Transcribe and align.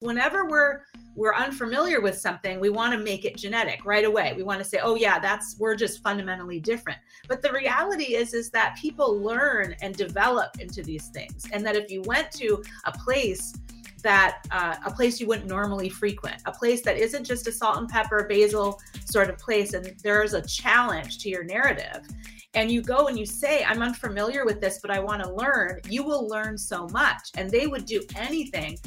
whenever 0.00 0.46
we're 0.46 0.82
we're 1.14 1.34
unfamiliar 1.34 2.00
with 2.00 2.16
something 2.16 2.60
we 2.60 2.70
want 2.70 2.92
to 2.92 2.98
make 2.98 3.24
it 3.24 3.36
genetic 3.36 3.84
right 3.84 4.04
away. 4.04 4.32
We 4.36 4.42
want 4.42 4.58
to 4.58 4.64
say 4.64 4.80
oh 4.82 4.94
yeah 4.94 5.18
that's 5.18 5.56
we're 5.58 5.76
just 5.76 6.02
fundamentally 6.02 6.60
different. 6.60 6.98
But 7.28 7.42
the 7.42 7.52
reality 7.52 8.14
is 8.14 8.34
is 8.34 8.50
that 8.50 8.76
people 8.80 9.18
learn 9.18 9.76
and 9.82 9.94
develop 9.94 10.58
into 10.60 10.82
these 10.82 11.08
things 11.08 11.44
and 11.52 11.64
that 11.66 11.76
if 11.76 11.90
you 11.90 12.02
went 12.02 12.30
to 12.32 12.62
a 12.84 12.92
place 12.92 13.52
that 14.02 14.42
uh, 14.50 14.76
a 14.86 14.90
place 14.90 15.20
you 15.20 15.26
wouldn't 15.26 15.48
normally 15.48 15.90
frequent 15.90 16.40
a 16.46 16.52
place 16.52 16.80
that 16.82 16.96
isn't 16.96 17.24
just 17.24 17.46
a 17.46 17.52
salt 17.52 17.76
and 17.76 17.88
pepper 17.88 18.26
basil 18.28 18.80
sort 19.04 19.28
of 19.28 19.36
place 19.36 19.74
and 19.74 19.94
there's 20.02 20.32
a 20.32 20.40
challenge 20.46 21.18
to 21.18 21.28
your 21.28 21.44
narrative 21.44 22.06
and 22.54 22.70
you 22.70 22.80
go 22.80 23.08
and 23.08 23.18
you 23.18 23.26
say 23.26 23.62
i'm 23.64 23.82
unfamiliar 23.82 24.46
with 24.46 24.58
this 24.58 24.78
but 24.80 24.90
i 24.90 24.98
want 24.98 25.22
to 25.22 25.30
learn 25.34 25.78
you 25.88 26.02
will 26.02 26.26
learn 26.28 26.56
so 26.56 26.88
much 26.88 27.30
and 27.36 27.50
they 27.50 27.66
would 27.66 27.84
do 27.84 28.02
anything 28.16 28.78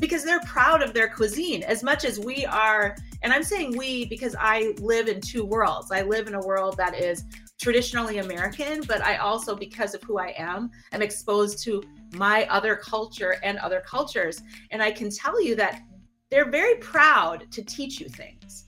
because 0.00 0.24
they're 0.24 0.40
proud 0.40 0.82
of 0.82 0.94
their 0.94 1.08
cuisine 1.08 1.62
as 1.62 1.82
much 1.82 2.04
as 2.04 2.18
we 2.18 2.46
are. 2.46 2.96
And 3.22 3.32
I'm 3.32 3.42
saying 3.42 3.76
we 3.76 4.06
because 4.06 4.36
I 4.38 4.74
live 4.80 5.08
in 5.08 5.20
two 5.20 5.44
worlds. 5.44 5.90
I 5.90 6.02
live 6.02 6.28
in 6.28 6.34
a 6.34 6.40
world 6.40 6.76
that 6.76 6.94
is 6.94 7.24
traditionally 7.60 8.18
American, 8.18 8.82
but 8.82 9.02
I 9.02 9.16
also, 9.16 9.56
because 9.56 9.94
of 9.94 10.02
who 10.04 10.18
I 10.18 10.34
am, 10.38 10.70
am 10.92 11.02
exposed 11.02 11.62
to 11.64 11.82
my 12.12 12.46
other 12.46 12.76
culture 12.76 13.36
and 13.42 13.58
other 13.58 13.82
cultures. 13.84 14.40
And 14.70 14.82
I 14.82 14.92
can 14.92 15.10
tell 15.10 15.42
you 15.42 15.56
that 15.56 15.80
they're 16.30 16.50
very 16.50 16.76
proud 16.76 17.50
to 17.50 17.64
teach 17.64 18.00
you 18.00 18.08
things. 18.08 18.67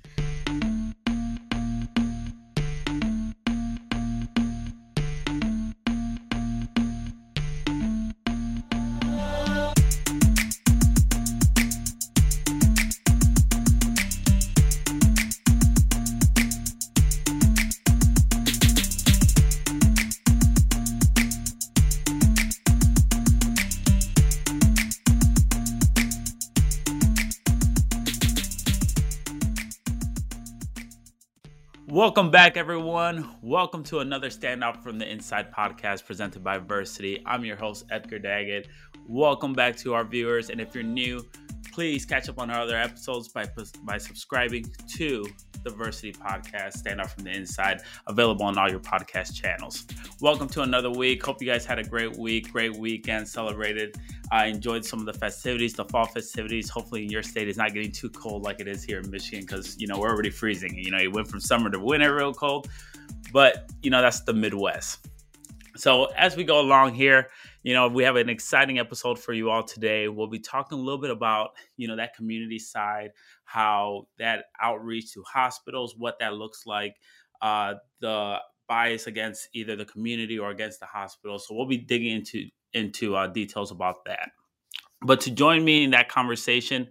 Welcome 32.01 32.31
back, 32.31 32.57
everyone. 32.57 33.29
Welcome 33.43 33.83
to 33.85 33.99
another 33.99 34.31
Stand 34.31 34.65
Out 34.65 34.83
from 34.83 34.99
the 34.99 35.07
Inside 35.07 35.53
podcast 35.53 36.07
presented 36.07 36.43
by 36.43 36.59
Versiti. 36.59 37.21
I'm 37.27 37.45
your 37.45 37.57
host, 37.57 37.85
Edgar 37.91 38.19
Daggett. 38.19 38.69
Welcome 39.07 39.53
back 39.53 39.77
to 39.81 39.93
our 39.93 40.03
viewers. 40.03 40.49
And 40.49 40.63
if 40.63 40.75
you're 40.75 40.83
new, 40.83 41.23
please 41.75 42.07
catch 42.07 42.31
up 42.31 42.39
on 42.39 42.51
our 42.51 42.63
other 42.63 42.79
episodes 42.79 43.29
by, 43.29 43.45
by 43.83 43.99
subscribing 43.99 44.65
to 44.97 45.27
the 45.63 45.71
Versiti 45.71 46.17
podcast, 46.17 46.79
Stand 46.79 47.01
Out 47.01 47.11
from 47.11 47.25
the 47.25 47.31
Inside, 47.31 47.83
available 48.07 48.45
on 48.47 48.57
all 48.57 48.71
your 48.71 48.81
podcast 48.81 49.35
channels. 49.35 49.87
Welcome 50.21 50.49
to 50.51 50.63
another 50.63 50.91
week. 50.91 51.25
Hope 51.25 51.41
you 51.43 51.49
guys 51.49 51.65
had 51.65 51.79
a 51.79 51.85
great 51.85 52.17
week, 52.17 52.53
great 52.53 52.77
weekend, 52.77 53.29
celebrated. 53.29 53.97
I 54.33 54.47
enjoyed 54.47 54.85
some 54.85 55.01
of 55.01 55.07
the 55.07 55.13
festivities, 55.13 55.75
the 55.75 55.85
fall 55.85 56.07
festivities. 56.07 56.71
Hopefully, 56.71 57.05
in 57.05 57.11
your 57.11 57.23
state 57.23 57.49
is 57.49 57.57
not 57.57 57.75
getting 57.75 57.93
too 57.93 58.11
cold 58.11 58.43
like 58.43 58.61
it 58.61 58.69
is 58.69 58.83
here 58.83 59.01
in 59.01 59.11
Michigan 59.11 59.41
because, 59.41 59.79
you 59.79 59.87
know, 59.87 59.99
we're 59.99 60.11
already 60.11 60.31
freezing. 60.31 60.77
You 60.77 60.91
know, 60.91 60.99
it 60.99 61.13
went 61.13 61.29
from 61.29 61.41
summer 61.41 61.71
to 61.71 61.79
winter 61.79 62.15
real 62.15 62.33
cold, 62.33 62.69
but, 63.33 63.71
you 63.83 63.91
know, 63.91 64.01
that's 64.01 64.21
the 64.21 64.33
Midwest. 64.33 65.07
So, 65.77 66.07
as 66.17 66.37
we 66.37 66.45
go 66.45 66.61
along 66.61 66.95
here, 66.95 67.31
you 67.63 67.75
know, 67.75 67.89
we 67.89 68.05
have 68.05 68.17
an 68.17 68.29
exciting 68.29 68.79
episode 68.79 69.19
for 69.19 69.33
you 69.33 69.51
all 69.51 69.63
today. 69.63 70.09
We'll 70.09 70.29
be 70.29 70.39
talking 70.39 70.79
a 70.79 70.81
little 70.81 71.01
bit 71.01 71.11
about, 71.11 71.51
you 71.77 71.89
know, 71.89 71.97
that 71.97 72.15
community 72.15 72.59
side, 72.59 73.11
how 73.45 74.07
that 74.19 74.45
outreach 74.61 75.13
to 75.15 75.23
hospitals, 75.23 75.95
what 75.97 76.19
that 76.21 76.35
looks 76.35 76.67
like, 76.67 76.97
uh, 77.43 77.75
the 78.01 78.37
bias 78.69 79.07
against 79.07 79.49
either 79.53 79.77
the 79.77 79.85
community 79.85 80.39
or 80.39 80.51
against 80.51 80.81
the 80.81 80.87
hospital. 80.87 81.39
So 81.39 81.55
we'll 81.55 81.67
be 81.67 81.79
digging 81.79 82.17
into 82.17 82.47
into 82.73 83.17
uh, 83.17 83.27
details 83.27 83.73
about 83.73 84.05
that. 84.07 84.31
But 85.03 85.21
to 85.23 85.31
join 85.31 85.65
me 85.65 85.83
in 85.83 85.91
that 85.91 86.09
conversation, 86.09 86.89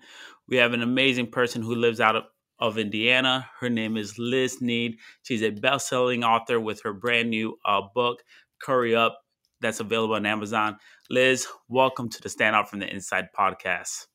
we 0.47 0.57
have 0.57 0.73
an 0.73 0.81
amazing 0.81 1.27
person 1.27 1.61
who 1.61 1.75
lives 1.75 2.01
out 2.01 2.15
of, 2.15 2.23
of 2.59 2.77
Indiana. 2.77 3.47
Her 3.59 3.69
name 3.69 3.95
is 3.95 4.19
Liz 4.19 4.61
Nead. 4.61 4.97
She's 5.23 5.41
a 5.41 5.51
best-selling 5.51 6.23
author 6.23 6.59
with 6.59 6.81
her 6.83 6.91
brand 6.91 7.29
new 7.29 7.57
uh, 7.63 7.81
book, 7.95 8.23
Curry 8.61 8.95
Up, 8.95 9.19
that's 9.61 9.79
available 9.79 10.15
on 10.15 10.25
Amazon. 10.25 10.77
Liz, 11.09 11.47
welcome 11.67 12.09
to 12.09 12.21
the 12.21 12.29
Stand 12.29 12.55
Out 12.55 12.69
from 12.69 12.79
the 12.79 12.87
Inside 12.87 13.29
podcast. 13.37 14.07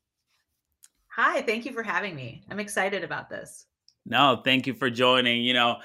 Hi, 1.16 1.42
thank 1.42 1.64
you 1.64 1.72
for 1.72 1.82
having 1.82 2.16
me. 2.16 2.42
I'm 2.50 2.60
excited 2.60 3.04
about 3.04 3.28
this. 3.28 3.66
No, 4.06 4.40
thank 4.44 4.66
you 4.66 4.74
for 4.74 4.90
joining. 4.90 5.42
You 5.42 5.54
know, 5.54 5.76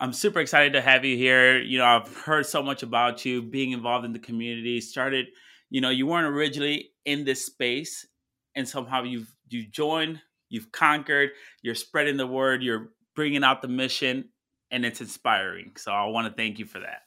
I'm 0.00 0.12
super 0.12 0.40
excited 0.40 0.72
to 0.74 0.80
have 0.80 1.04
you 1.04 1.16
here. 1.16 1.60
You 1.60 1.78
know, 1.78 1.84
I've 1.84 2.16
heard 2.16 2.46
so 2.46 2.62
much 2.62 2.82
about 2.82 3.24
you 3.24 3.42
being 3.42 3.72
involved 3.72 4.04
in 4.04 4.12
the 4.12 4.18
community. 4.18 4.80
Started, 4.80 5.26
you 5.70 5.80
know, 5.80 5.90
you 5.90 6.06
weren't 6.06 6.26
originally 6.26 6.90
in 7.04 7.24
this 7.24 7.44
space, 7.44 8.06
and 8.54 8.68
somehow 8.68 9.02
you've 9.02 9.34
you 9.48 9.66
joined, 9.66 10.20
you've 10.48 10.72
conquered, 10.72 11.30
you're 11.62 11.74
spreading 11.74 12.16
the 12.16 12.26
word, 12.26 12.62
you're 12.62 12.90
bringing 13.14 13.44
out 13.44 13.62
the 13.62 13.68
mission, 13.68 14.28
and 14.70 14.84
it's 14.84 15.00
inspiring. 15.00 15.72
So 15.76 15.92
I 15.92 16.04
want 16.06 16.28
to 16.28 16.32
thank 16.32 16.58
you 16.58 16.66
for 16.66 16.80
that. 16.80 17.02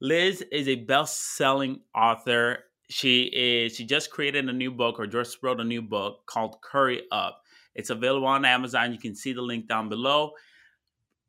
Liz 0.00 0.42
is 0.50 0.68
a 0.68 0.76
best-selling 0.76 1.80
author. 1.94 2.64
She 2.88 3.24
is 3.24 3.76
she 3.76 3.84
just 3.84 4.10
created 4.10 4.48
a 4.48 4.52
new 4.52 4.70
book 4.70 4.98
or 4.98 5.06
just 5.06 5.42
wrote 5.42 5.60
a 5.60 5.64
new 5.64 5.82
book 5.82 6.26
called 6.26 6.60
Curry 6.62 7.02
Up. 7.12 7.42
It's 7.74 7.90
available 7.90 8.26
on 8.26 8.44
Amazon. 8.44 8.92
You 8.92 8.98
can 8.98 9.14
see 9.14 9.32
the 9.32 9.42
link 9.42 9.68
down 9.68 9.88
below. 9.88 10.32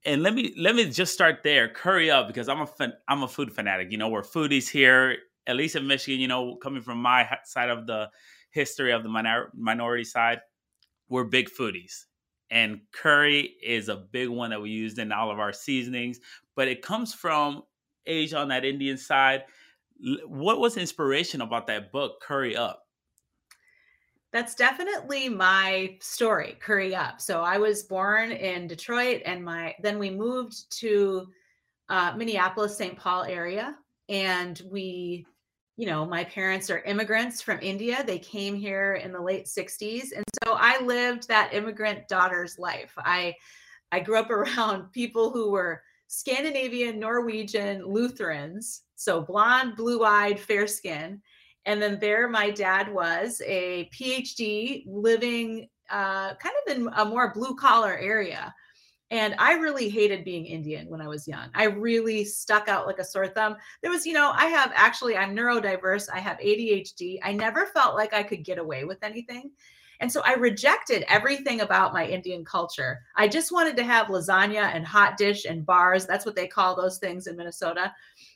And 0.05 0.23
let 0.23 0.33
me 0.33 0.55
let 0.57 0.75
me 0.75 0.89
just 0.89 1.13
start 1.13 1.43
there. 1.43 1.69
Curry 1.69 2.09
up 2.09 2.27
because 2.27 2.49
I'm 2.49 2.61
a 2.61 2.67
fan, 2.67 2.93
I'm 3.07 3.23
a 3.23 3.27
food 3.27 3.51
fanatic. 3.51 3.91
You 3.91 3.97
know, 3.97 4.09
we're 4.09 4.23
foodies 4.23 4.67
here, 4.69 5.17
at 5.45 5.55
least 5.55 5.75
in 5.75 5.85
Michigan. 5.85 6.19
You 6.19 6.27
know, 6.27 6.55
coming 6.55 6.81
from 6.81 6.99
my 6.99 7.29
side 7.43 7.69
of 7.69 7.85
the 7.85 8.09
history 8.49 8.91
of 8.91 9.03
the 9.03 9.09
minor, 9.09 9.51
minority 9.53 10.03
side, 10.03 10.41
we're 11.09 11.25
big 11.25 11.49
foodies. 11.49 12.05
And 12.49 12.81
curry 12.91 13.55
is 13.63 13.87
a 13.87 13.95
big 13.95 14.29
one 14.29 14.49
that 14.49 14.61
we 14.61 14.71
used 14.71 14.97
in 14.97 15.11
all 15.11 15.31
of 15.31 15.39
our 15.39 15.53
seasonings, 15.53 16.19
but 16.55 16.67
it 16.67 16.81
comes 16.81 17.13
from 17.13 17.63
Asia 18.05 18.37
on 18.37 18.47
that 18.49 18.65
Indian 18.65 18.97
side. 18.97 19.43
What 20.25 20.59
was 20.59 20.77
inspiration 20.77 21.41
about 21.41 21.67
that 21.67 21.91
book, 21.91 22.21
Curry 22.21 22.55
Up? 22.55 22.85
That's 24.31 24.55
definitely 24.55 25.27
my 25.27 25.97
story, 25.99 26.57
Curry 26.61 26.95
Up. 26.95 27.19
So 27.19 27.41
I 27.41 27.57
was 27.57 27.83
born 27.83 28.31
in 28.31 28.65
Detroit, 28.65 29.21
and 29.25 29.43
my 29.43 29.75
then 29.81 29.99
we 29.99 30.09
moved 30.09 30.71
to 30.79 31.27
uh, 31.89 32.13
Minneapolis, 32.15 32.77
St. 32.77 32.97
Paul 32.97 33.23
area, 33.23 33.75
and 34.07 34.61
we, 34.71 35.25
you 35.75 35.85
know, 35.85 36.05
my 36.05 36.23
parents 36.23 36.69
are 36.69 36.79
immigrants 36.79 37.41
from 37.41 37.59
India. 37.61 38.05
They 38.05 38.19
came 38.19 38.55
here 38.55 38.95
in 38.95 39.11
the 39.11 39.21
late 39.21 39.47
'60s, 39.47 40.15
and 40.15 40.23
so 40.45 40.53
I 40.53 40.81
lived 40.81 41.27
that 41.27 41.53
immigrant 41.53 42.07
daughter's 42.07 42.57
life. 42.57 42.93
I 42.97 43.35
I 43.91 43.99
grew 43.99 44.17
up 44.17 44.29
around 44.31 44.93
people 44.93 45.31
who 45.31 45.51
were 45.51 45.83
Scandinavian, 46.11 46.99
Norwegian 46.99 47.85
Lutherans, 47.85 48.81
so 48.95 49.21
blonde, 49.21 49.77
blue 49.77 50.03
eyed, 50.03 50.37
fair 50.37 50.67
skin. 50.67 51.21
And 51.65 51.81
then 51.81 51.99
there, 52.01 52.27
my 52.27 52.51
dad 52.51 52.93
was 52.93 53.41
a 53.45 53.89
PhD 53.97 54.83
living 54.85 55.69
uh, 55.89 56.35
kind 56.35 56.53
of 56.67 56.75
in 56.75 56.89
a 56.97 57.05
more 57.05 57.33
blue 57.33 57.55
collar 57.55 57.97
area. 57.97 58.53
And 59.09 59.35
I 59.37 59.53
really 59.53 59.87
hated 59.87 60.25
being 60.25 60.45
Indian 60.45 60.89
when 60.89 60.99
I 60.99 61.07
was 61.07 61.29
young. 61.29 61.49
I 61.55 61.65
really 61.65 62.25
stuck 62.25 62.67
out 62.67 62.87
like 62.87 62.99
a 62.99 63.05
sore 63.05 63.29
thumb. 63.29 63.55
There 63.81 63.91
was, 63.91 64.05
you 64.05 64.11
know, 64.11 64.33
I 64.35 64.47
have 64.47 64.73
actually, 64.75 65.15
I'm 65.15 65.33
neurodiverse, 65.33 66.09
I 66.13 66.19
have 66.19 66.39
ADHD. 66.39 67.19
I 67.23 67.31
never 67.31 67.67
felt 67.67 67.95
like 67.95 68.13
I 68.13 68.23
could 68.23 68.43
get 68.43 68.57
away 68.57 68.83
with 68.83 69.01
anything. 69.01 69.51
And 70.01 70.11
so 70.11 70.21
I 70.25 70.33
rejected 70.33 71.05
everything 71.07 71.61
about 71.61 71.93
my 71.93 72.05
Indian 72.05 72.43
culture. 72.43 72.99
I 73.15 73.27
just 73.27 73.51
wanted 73.51 73.77
to 73.77 73.83
have 73.83 74.07
lasagna 74.07 74.73
and 74.73 74.85
hot 74.85 75.15
dish 75.15 75.45
and 75.45 75.65
bars. 75.65 76.07
That's 76.07 76.25
what 76.25 76.35
they 76.35 76.47
call 76.47 76.75
those 76.75 76.97
things 76.97 77.27
in 77.27 77.37
Minnesota. 77.37 77.93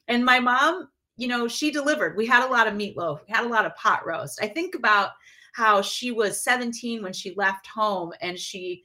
And 0.08 0.24
my 0.24 0.40
mom, 0.40 0.90
you 1.18 1.28
know, 1.28 1.48
she 1.48 1.72
delivered. 1.72 2.16
We 2.16 2.28
had 2.28 2.48
a 2.48 2.52
lot 2.52 2.68
of 2.68 2.76
meatloaf, 2.76 3.20
we 3.28 3.34
had 3.34 3.46
a 3.46 3.50
lot 3.50 3.66
of 3.66 3.76
pot 3.76 4.06
roast. 4.06 4.40
I 4.42 4.48
think 4.48 4.76
about 4.76 5.12
how 5.54 5.82
she 5.82 6.12
was 6.12 6.44
17 6.44 7.02
when 7.02 7.14
she 7.14 7.34
left 7.36 7.66
home 7.66 8.12
and 8.22 8.38
she, 8.38 8.84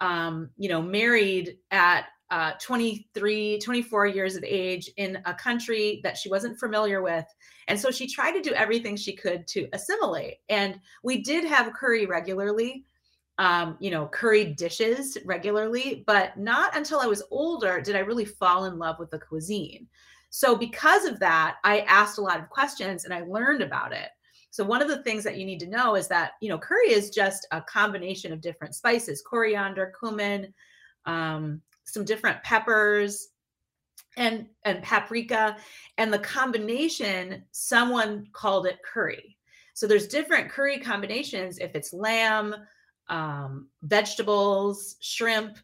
um, 0.00 0.50
you 0.56 0.68
know, 0.68 0.80
married 0.80 1.56
at 1.72 2.06
uh, 2.30 2.52
23, 2.60 3.58
24 3.58 4.06
years 4.06 4.36
of 4.36 4.44
age 4.44 4.90
in 4.96 5.18
a 5.24 5.34
country 5.34 6.00
that 6.04 6.16
she 6.16 6.28
wasn't 6.28 6.58
familiar 6.58 7.02
with. 7.02 7.26
And 7.68 7.78
so 7.78 7.90
she 7.90 8.06
tried 8.06 8.32
to 8.32 8.40
do 8.40 8.52
everything 8.52 8.96
she 8.96 9.14
could 9.14 9.46
to 9.48 9.68
assimilate. 9.72 10.36
And 10.48 10.78
we 11.02 11.22
did 11.22 11.44
have 11.44 11.72
curry 11.72 12.06
regularly, 12.06 12.84
um, 13.38 13.76
you 13.80 13.90
know, 13.90 14.06
curry 14.06 14.44
dishes 14.44 15.18
regularly, 15.24 16.04
but 16.06 16.36
not 16.38 16.76
until 16.76 17.00
I 17.00 17.06
was 17.06 17.22
older 17.30 17.80
did 17.80 17.96
I 17.96 18.00
really 18.00 18.24
fall 18.24 18.66
in 18.66 18.78
love 18.78 18.98
with 18.98 19.10
the 19.10 19.18
cuisine. 19.18 19.88
So 20.30 20.54
because 20.54 21.04
of 21.04 21.18
that, 21.18 21.56
I 21.64 21.80
asked 21.80 22.18
a 22.18 22.22
lot 22.22 22.38
of 22.38 22.48
questions 22.48 23.04
and 23.04 23.12
I 23.12 23.22
learned 23.22 23.62
about 23.62 23.92
it. 23.92 24.10
So 24.50 24.64
one 24.64 24.82
of 24.82 24.88
the 24.88 25.02
things 25.02 25.24
that 25.24 25.36
you 25.36 25.44
need 25.44 25.60
to 25.60 25.68
know 25.68 25.94
is 25.94 26.08
that 26.08 26.32
you 26.40 26.48
know 26.48 26.58
curry 26.58 26.90
is 26.90 27.10
just 27.10 27.46
a 27.52 27.62
combination 27.62 28.32
of 28.32 28.40
different 28.40 28.74
spices: 28.74 29.22
coriander, 29.22 29.92
cumin, 29.98 30.52
um, 31.06 31.62
some 31.84 32.04
different 32.04 32.42
peppers, 32.42 33.28
and 34.16 34.46
and 34.64 34.82
paprika. 34.82 35.56
And 35.98 36.12
the 36.12 36.18
combination, 36.18 37.44
someone 37.50 38.26
called 38.32 38.66
it 38.66 38.78
curry. 38.82 39.36
So 39.74 39.86
there's 39.86 40.08
different 40.08 40.50
curry 40.50 40.78
combinations. 40.78 41.58
If 41.58 41.74
it's 41.74 41.92
lamb, 41.92 42.54
um, 43.08 43.68
vegetables, 43.82 44.96
shrimp, 45.00 45.58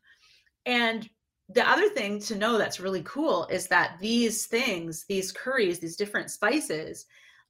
and 0.65 1.09
the 1.49 1.69
other 1.69 1.89
thing 1.89 2.19
to 2.21 2.35
know 2.35 2.59
that's 2.59 2.81
really 2.81 3.03
cool 3.03 3.47
is 3.47 3.69
that 3.69 3.99
these 4.01 4.47
things, 4.47 5.05
these 5.09 5.31
curries, 5.31 5.79
these 5.79 5.97
different 5.97 6.31
spices, 6.31 7.07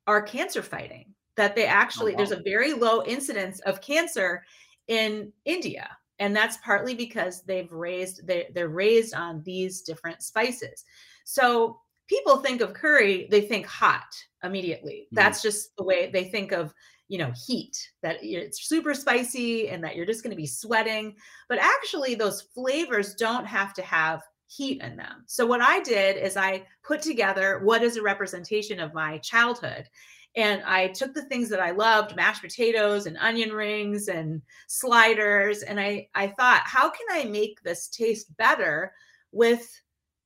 are 0.07 0.21
cancer 0.21 0.63
fighting 0.63 1.15
that 1.37 1.55
they 1.55 1.65
oh, 1.67 1.71
actually 1.71 2.13
oh, 2.13 2.15
wow. 2.15 2.19
there's 2.19 2.39
a 2.39 2.43
very 2.43 2.73
low 2.73 3.03
incidence 3.05 3.61
of 3.61 3.81
cancer 3.81 4.45
in 4.89 5.33
India 5.45 5.89
and 6.19 6.35
that's 6.35 6.59
partly 6.59 6.95
because 6.95 7.43
they've 7.43 7.71
raised 7.71 8.27
they, 8.27 8.49
they're 8.55 8.69
raised 8.69 9.15
on 9.15 9.43
these 9.45 9.83
different 9.83 10.23
spices. 10.23 10.85
So 11.25 11.81
people 12.09 12.39
think 12.39 12.61
of 12.61 12.75
curry 12.75 13.29
they 13.31 13.41
think 13.41 13.67
hot 13.67 14.07
immediately. 14.43 15.07
Mm-hmm. 15.07 15.17
that's 15.17 15.43
just 15.43 15.77
the 15.77 15.85
way 15.85 16.11
they 16.11 16.25
think 16.25 16.53
of 16.53 16.73
you 17.09 17.19
know 17.19 17.33
heat 17.47 17.77
that 18.03 18.19
it's 18.23 18.69
super 18.69 18.95
spicy 18.95 19.69
and 19.69 19.83
that 19.85 19.95
you're 19.97 20.07
just 20.07 20.23
going 20.23 20.31
to 20.33 20.37
be 20.37 20.47
sweating. 20.47 21.17
But 21.49 21.59
actually 21.59 22.15
those 22.15 22.43
flavors 22.43 23.15
don't 23.15 23.47
have 23.47 23.75
to 23.75 23.83
have 23.83 24.23
heat 24.49 24.81
in 24.81 24.97
them. 24.97 25.25
So 25.27 25.45
what 25.45 25.61
i 25.61 25.81
did 25.83 26.17
is 26.17 26.37
i 26.37 26.65
put 26.85 27.03
together 27.03 27.61
what 27.65 27.83
is 27.83 27.97
a 27.97 28.03
representation 28.03 28.81
of 28.81 28.95
my 28.95 29.19
childhood 29.19 29.89
and 30.37 30.63
I 30.65 30.89
took 30.89 31.15
the 31.15 31.25
things 31.25 31.49
that 31.49 31.61
I 31.61 31.71
loved, 31.71 32.15
mashed 32.15 32.43
potatoes 32.43 33.07
and 33.07 33.17
onion 33.17 33.51
rings 33.53 34.09
and 34.09 34.43
sliders, 34.69 35.63
and 35.63 35.81
I 35.81 36.09
I 36.15 36.29
thought, 36.29 36.63
how 36.65 36.91
can 36.91 37.07
I 37.11 37.25
make 37.25 37.63
this 37.63 37.89
taste 37.89 38.37
better 38.37 38.93
with 39.33 39.67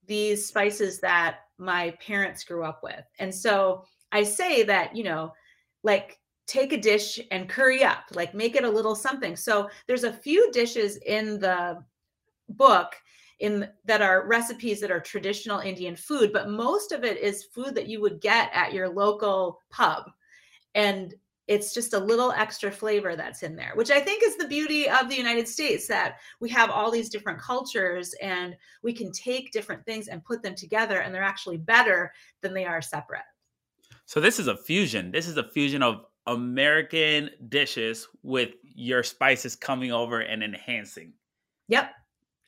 these 0.06 0.46
spices 0.46 1.00
that 1.00 1.40
my 1.58 1.94
parents 2.04 2.44
grew 2.44 2.64
up 2.64 2.80
with? 2.82 3.04
And 3.20 3.32
so 3.34 3.84
I 4.12 4.24
say 4.24 4.64
that, 4.64 4.96
you 4.96 5.04
know, 5.04 5.32
like 5.84 6.18
take 6.46 6.72
a 6.72 6.76
dish 6.76 7.20
and 7.30 7.48
curry 7.48 7.84
up, 7.84 8.04
like 8.12 8.34
make 8.34 8.56
it 8.56 8.64
a 8.64 8.68
little 8.70 8.96
something. 8.96 9.36
So 9.36 9.70
there's 9.86 10.02
a 10.02 10.12
few 10.12 10.50
dishes 10.50 10.96
in 10.96 11.38
the 11.38 11.84
book 12.48 12.96
in 13.40 13.68
that 13.86 14.02
are 14.02 14.26
recipes 14.26 14.80
that 14.80 14.90
are 14.90 15.00
traditional 15.00 15.60
Indian 15.60 15.96
food, 15.96 16.32
but 16.32 16.50
most 16.50 16.92
of 16.92 17.04
it 17.04 17.18
is 17.18 17.44
food 17.44 17.74
that 17.74 17.88
you 17.88 18.00
would 18.00 18.20
get 18.20 18.50
at 18.54 18.72
your 18.72 18.88
local 18.88 19.60
pub. 19.70 20.10
And 20.74 21.14
it's 21.48 21.74
just 21.74 21.94
a 21.94 21.98
little 21.98 22.30
extra 22.30 22.70
flavor 22.70 23.16
that's 23.16 23.42
in 23.42 23.56
there, 23.56 23.72
which 23.74 23.90
I 23.90 23.98
think 23.98 24.22
is 24.22 24.36
the 24.36 24.46
beauty 24.46 24.88
of 24.88 25.08
the 25.08 25.16
United 25.16 25.48
States 25.48 25.88
that 25.88 26.18
we 26.38 26.48
have 26.50 26.70
all 26.70 26.92
these 26.92 27.08
different 27.08 27.40
cultures 27.40 28.14
and 28.22 28.54
we 28.84 28.92
can 28.92 29.10
take 29.10 29.50
different 29.50 29.84
things 29.84 30.06
and 30.06 30.24
put 30.24 30.42
them 30.42 30.54
together 30.54 31.00
and 31.00 31.12
they're 31.12 31.22
actually 31.22 31.56
better 31.56 32.12
than 32.42 32.54
they 32.54 32.66
are 32.66 32.80
separate. 32.80 33.22
So 34.04 34.20
this 34.20 34.38
is 34.38 34.46
a 34.46 34.56
fusion. 34.56 35.10
This 35.10 35.26
is 35.26 35.38
a 35.38 35.48
fusion 35.50 35.82
of 35.82 36.04
American 36.26 37.30
dishes 37.48 38.06
with 38.22 38.50
your 38.62 39.02
spices 39.02 39.56
coming 39.56 39.90
over 39.90 40.20
and 40.20 40.44
enhancing. 40.44 41.14
Yep. 41.66 41.90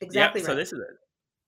Exactly. 0.03 0.41
Yep. 0.41 0.47
Right. 0.47 0.53
So 0.53 0.55
this 0.55 0.73
is 0.73 0.79
it. 0.79 0.97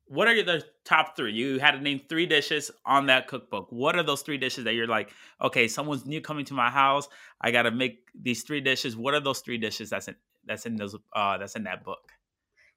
What 0.07 0.27
are 0.27 0.43
the 0.43 0.63
top 0.83 1.15
three? 1.15 1.33
You 1.33 1.59
had 1.59 1.71
to 1.71 1.81
name 1.81 1.99
three 2.07 2.27
dishes 2.27 2.69
on 2.85 3.07
that 3.07 3.27
cookbook. 3.27 3.67
What 3.71 3.95
are 3.95 4.03
those 4.03 4.21
three 4.21 4.37
dishes 4.37 4.63
that 4.65 4.75
you're 4.75 4.87
like, 4.87 5.09
okay, 5.41 5.67
someone's 5.67 6.05
new 6.05 6.21
coming 6.21 6.45
to 6.45 6.53
my 6.53 6.69
house. 6.69 7.07
I 7.41 7.49
got 7.49 7.63
to 7.63 7.71
make 7.71 8.09
these 8.13 8.43
three 8.43 8.61
dishes. 8.61 8.95
What 8.95 9.15
are 9.15 9.19
those 9.19 9.39
three 9.39 9.57
dishes 9.57 9.89
that's 9.89 10.07
in 10.07 10.15
that's 10.45 10.67
in 10.67 10.75
those 10.75 10.95
uh 11.13 11.37
that's 11.39 11.55
in 11.55 11.63
that 11.63 11.83
book? 11.83 12.11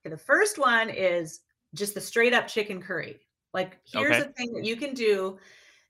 Okay, 0.01 0.09
the 0.09 0.17
first 0.17 0.57
one 0.57 0.89
is 0.89 1.41
just 1.75 1.93
the 1.93 2.01
straight 2.01 2.33
up 2.33 2.47
chicken 2.47 2.81
curry. 2.81 3.19
Like 3.53 3.77
here's 3.85 4.15
okay. 4.15 4.29
a 4.29 4.33
thing 4.33 4.53
that 4.53 4.65
you 4.65 4.75
can 4.75 4.93
do. 4.93 5.37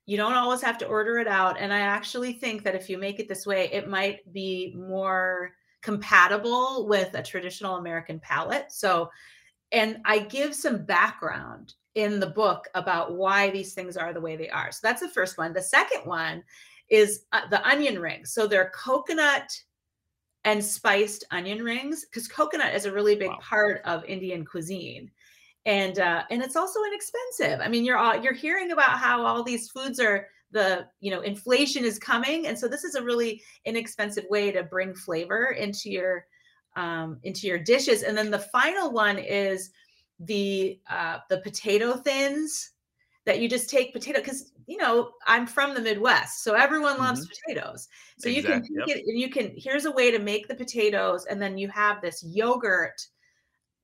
You 0.06 0.16
don't 0.16 0.34
always 0.34 0.60
have 0.62 0.76
to 0.78 0.86
order 0.86 1.18
it 1.18 1.28
out. 1.28 1.56
And 1.58 1.72
I 1.72 1.80
actually 1.80 2.34
think 2.34 2.64
that 2.64 2.74
if 2.74 2.90
you 2.90 2.98
make 2.98 3.20
it 3.20 3.28
this 3.28 3.46
way, 3.46 3.70
it 3.72 3.88
might 3.88 4.30
be 4.32 4.74
more 4.76 5.52
compatible 5.82 6.86
with 6.88 7.14
a 7.14 7.22
traditional 7.22 7.76
American 7.76 8.18
palate. 8.18 8.72
So 8.72 9.10
and 9.72 9.98
I 10.04 10.20
give 10.20 10.54
some 10.54 10.84
background 10.84 11.74
in 11.94 12.20
the 12.20 12.26
book 12.26 12.68
about 12.74 13.14
why 13.14 13.50
these 13.50 13.74
things 13.74 13.96
are 13.96 14.12
the 14.12 14.20
way 14.20 14.36
they 14.36 14.48
are. 14.50 14.70
So 14.72 14.80
that's 14.82 15.00
the 15.00 15.08
first 15.08 15.38
one. 15.38 15.52
The 15.52 15.62
second 15.62 16.02
one 16.04 16.42
is 16.88 17.24
uh, 17.32 17.46
the 17.50 17.66
onion 17.66 17.98
rings. 17.98 18.32
So 18.32 18.46
they're 18.46 18.72
coconut 18.74 19.50
and 20.44 20.64
spiced 20.64 21.24
onion 21.30 21.62
rings 21.62 22.04
because 22.04 22.26
coconut 22.26 22.74
is 22.74 22.84
a 22.84 22.92
really 22.92 23.14
big 23.14 23.28
wow. 23.28 23.38
part 23.42 23.82
of 23.84 24.04
Indian 24.04 24.44
cuisine. 24.44 25.10
And 25.66 25.98
uh, 25.98 26.24
and 26.30 26.42
it's 26.42 26.56
also 26.56 26.80
inexpensive. 26.84 27.60
I 27.60 27.68
mean, 27.68 27.84
you're 27.84 27.98
all, 27.98 28.20
you're 28.22 28.32
hearing 28.32 28.72
about 28.72 28.98
how 28.98 29.26
all 29.26 29.42
these 29.42 29.68
foods 29.68 30.00
are 30.00 30.26
the 30.52 30.86
you 31.00 31.10
know 31.10 31.20
inflation 31.20 31.84
is 31.84 31.98
coming, 31.98 32.46
and 32.46 32.58
so 32.58 32.66
this 32.66 32.82
is 32.82 32.94
a 32.94 33.02
really 33.02 33.42
inexpensive 33.66 34.24
way 34.30 34.50
to 34.52 34.62
bring 34.62 34.94
flavor 34.94 35.50
into 35.50 35.90
your 35.90 36.24
um, 36.76 37.18
into 37.22 37.46
your 37.46 37.58
dishes. 37.58 38.02
And 38.02 38.16
then 38.16 38.30
the 38.30 38.38
final 38.38 38.90
one 38.92 39.18
is 39.18 39.70
the 40.20 40.78
uh, 40.88 41.18
the 41.28 41.38
potato 41.38 41.96
thins 41.96 42.72
that 43.26 43.40
you 43.40 43.48
just 43.48 43.70
take 43.70 43.92
potato 43.92 44.18
because 44.18 44.52
you 44.66 44.76
know 44.76 45.10
I'm 45.26 45.46
from 45.46 45.74
the 45.74 45.80
Midwest, 45.80 46.44
so 46.44 46.54
everyone 46.54 46.98
loves 46.98 47.20
mm-hmm. 47.20 47.54
potatoes. 47.54 47.88
So 48.18 48.28
exactly. 48.28 48.36
you 48.36 48.42
can 48.42 48.62
take 48.62 48.88
yep. 48.88 48.96
it 48.98 49.04
and 49.06 49.18
you 49.18 49.30
can. 49.30 49.52
Here's 49.56 49.86
a 49.86 49.92
way 49.92 50.10
to 50.10 50.18
make 50.18 50.48
the 50.48 50.54
potatoes, 50.54 51.26
and 51.26 51.40
then 51.40 51.58
you 51.58 51.68
have 51.68 52.00
this 52.00 52.22
yogurt 52.22 53.00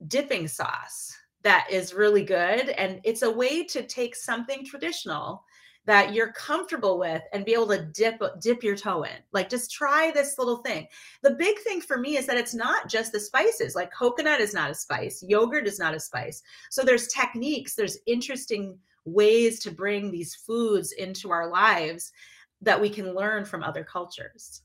dipping 0.09 0.47
sauce 0.47 1.13
that 1.43 1.67
is 1.71 1.95
really 1.95 2.25
good, 2.25 2.71
and 2.71 3.01
it's 3.05 3.23
a 3.23 3.31
way 3.31 3.65
to 3.65 3.83
take 3.87 4.15
something 4.15 4.65
traditional 4.65 5.43
that 5.87 6.13
you're 6.13 6.33
comfortable 6.33 6.99
with 6.99 7.23
and 7.33 7.45
be 7.45 7.55
able 7.55 7.69
to 7.69 7.87
dip 7.87 8.21
dip 8.41 8.63
your 8.63 8.77
toe 8.77 9.05
in. 9.05 9.17
Like 9.33 9.49
just 9.49 9.71
try 9.71 10.11
this 10.13 10.37
little 10.39 10.59
thing. 10.59 10.87
The 11.23 11.31
big 11.31 11.59
thing 11.61 11.81
for 11.81 11.97
me 11.97 12.17
is 12.17 12.27
that 12.27 12.37
it's 12.37 12.55
not 12.55 12.89
just 12.89 13.13
the 13.13 13.21
spices. 13.21 13.75
Like 13.75 13.93
coconut 13.93 14.41
is 14.41 14.53
not 14.53 14.71
a 14.71 14.75
spice, 14.75 15.25
yogurt 15.27 15.67
is 15.67 15.79
not 15.79 15.95
a 15.95 16.01
spice. 16.01 16.43
So 16.71 16.83
there's 16.83 17.09
techniques, 17.09 17.75
there's 17.75 17.99
interesting 18.07 18.79
ways 19.05 19.61
to 19.61 19.71
bring 19.71 20.11
these 20.11 20.35
foods 20.35 20.93
into 20.93 21.31
our 21.31 21.49
lives 21.49 22.13
that 22.61 22.81
we 22.81 22.91
can 22.91 23.15
learn 23.15 23.45
from 23.45 23.63
other 23.63 23.85
cultures. 23.85 24.63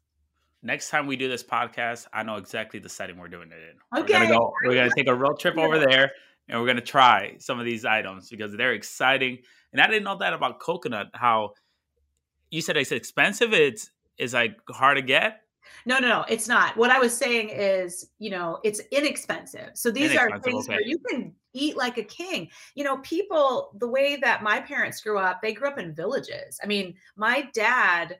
Next 0.63 0.89
time 0.89 1.07
we 1.07 1.15
do 1.15 1.27
this 1.27 1.43
podcast, 1.43 2.07
I 2.13 2.23
know 2.23 2.35
exactly 2.35 2.79
the 2.79 2.89
setting 2.89 3.17
we're 3.17 3.27
doing 3.27 3.51
it 3.51 3.57
in. 3.57 3.99
Okay. 3.99 4.13
We're 4.13 4.19
gonna 4.25 4.37
go. 4.37 4.53
We're 4.65 4.75
gonna 4.75 4.91
take 4.95 5.07
a 5.07 5.15
road 5.15 5.39
trip 5.39 5.57
over 5.57 5.79
there, 5.79 6.11
and 6.51 6.61
we're 6.61 6.67
gonna 6.67 6.81
try 6.81 7.37
some 7.39 7.57
of 7.57 7.65
these 7.65 7.85
items 7.85 8.29
because 8.29 8.55
they're 8.55 8.73
exciting 8.73 9.39
and 9.71 9.81
I 9.81 9.87
didn't 9.87 10.03
know 10.03 10.17
that 10.17 10.33
about 10.33 10.59
coconut. 10.59 11.09
How 11.13 11.53
you 12.49 12.61
said 12.61 12.77
it's 12.77 12.91
expensive. 12.91 13.53
It's 13.53 13.91
is 14.17 14.33
like 14.33 14.57
hard 14.69 14.97
to 14.97 15.01
get. 15.01 15.41
No, 15.85 15.99
no, 15.99 16.07
no, 16.07 16.25
it's 16.27 16.47
not. 16.47 16.75
What 16.75 16.89
I 16.91 16.99
was 16.99 17.15
saying 17.15 17.49
is, 17.49 18.09
you 18.19 18.31
know, 18.31 18.59
it's 18.63 18.81
inexpensive. 18.91 19.69
So 19.73 19.89
these 19.89 20.11
inexpensive, 20.11 20.39
are 20.39 20.41
things 20.41 20.65
okay. 20.65 20.75
where 20.75 20.85
you 20.85 20.99
can 21.09 21.33
eat 21.53 21.77
like 21.77 21.97
a 21.97 22.03
king. 22.03 22.49
You 22.75 22.83
know, 22.83 22.97
people, 22.97 23.71
the 23.79 23.87
way 23.87 24.17
that 24.17 24.43
my 24.43 24.59
parents 24.59 25.01
grew 25.01 25.17
up, 25.17 25.41
they 25.41 25.53
grew 25.53 25.69
up 25.69 25.79
in 25.79 25.93
villages. 25.93 26.59
I 26.63 26.67
mean, 26.67 26.95
my 27.15 27.47
dad 27.53 28.17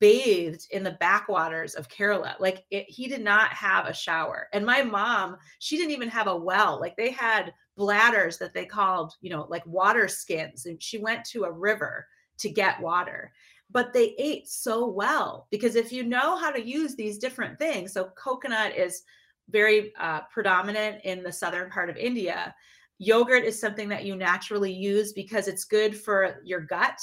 bathed 0.00 0.66
in 0.70 0.82
the 0.82 0.96
backwaters 1.00 1.74
of 1.74 1.88
Kerala. 1.88 2.38
Like 2.40 2.64
it, 2.70 2.86
he 2.88 3.06
did 3.06 3.22
not 3.22 3.52
have 3.52 3.86
a 3.86 3.94
shower. 3.94 4.48
And 4.52 4.64
my 4.64 4.82
mom, 4.82 5.36
she 5.58 5.76
didn't 5.76 5.92
even 5.92 6.08
have 6.08 6.26
a 6.26 6.36
well. 6.36 6.80
Like 6.80 6.96
they 6.96 7.10
had 7.10 7.52
bladders 7.76 8.38
that 8.38 8.54
they 8.54 8.66
called, 8.66 9.14
you 9.20 9.30
know, 9.30 9.46
like 9.48 9.66
water 9.66 10.08
skins. 10.08 10.66
And 10.66 10.82
she 10.82 10.98
went 10.98 11.24
to 11.26 11.44
a 11.44 11.52
river 11.52 12.06
to 12.38 12.50
get 12.50 12.80
water. 12.80 13.32
But 13.70 13.92
they 13.92 14.14
ate 14.18 14.48
so 14.48 14.86
well 14.86 15.48
because 15.50 15.74
if 15.74 15.92
you 15.92 16.04
know 16.04 16.36
how 16.36 16.50
to 16.50 16.64
use 16.64 16.94
these 16.94 17.18
different 17.18 17.58
things, 17.58 17.92
so 17.92 18.10
coconut 18.16 18.76
is 18.76 19.02
very 19.50 19.92
uh, 19.98 20.20
predominant 20.32 21.02
in 21.04 21.22
the 21.22 21.32
southern 21.32 21.70
part 21.70 21.90
of 21.90 21.96
India. 21.96 22.54
Yogurt 22.98 23.44
is 23.44 23.60
something 23.60 23.88
that 23.88 24.04
you 24.04 24.16
naturally 24.16 24.72
use 24.72 25.12
because 25.12 25.48
it's 25.48 25.64
good 25.64 25.98
for 25.98 26.40
your 26.44 26.60
gut 26.60 26.98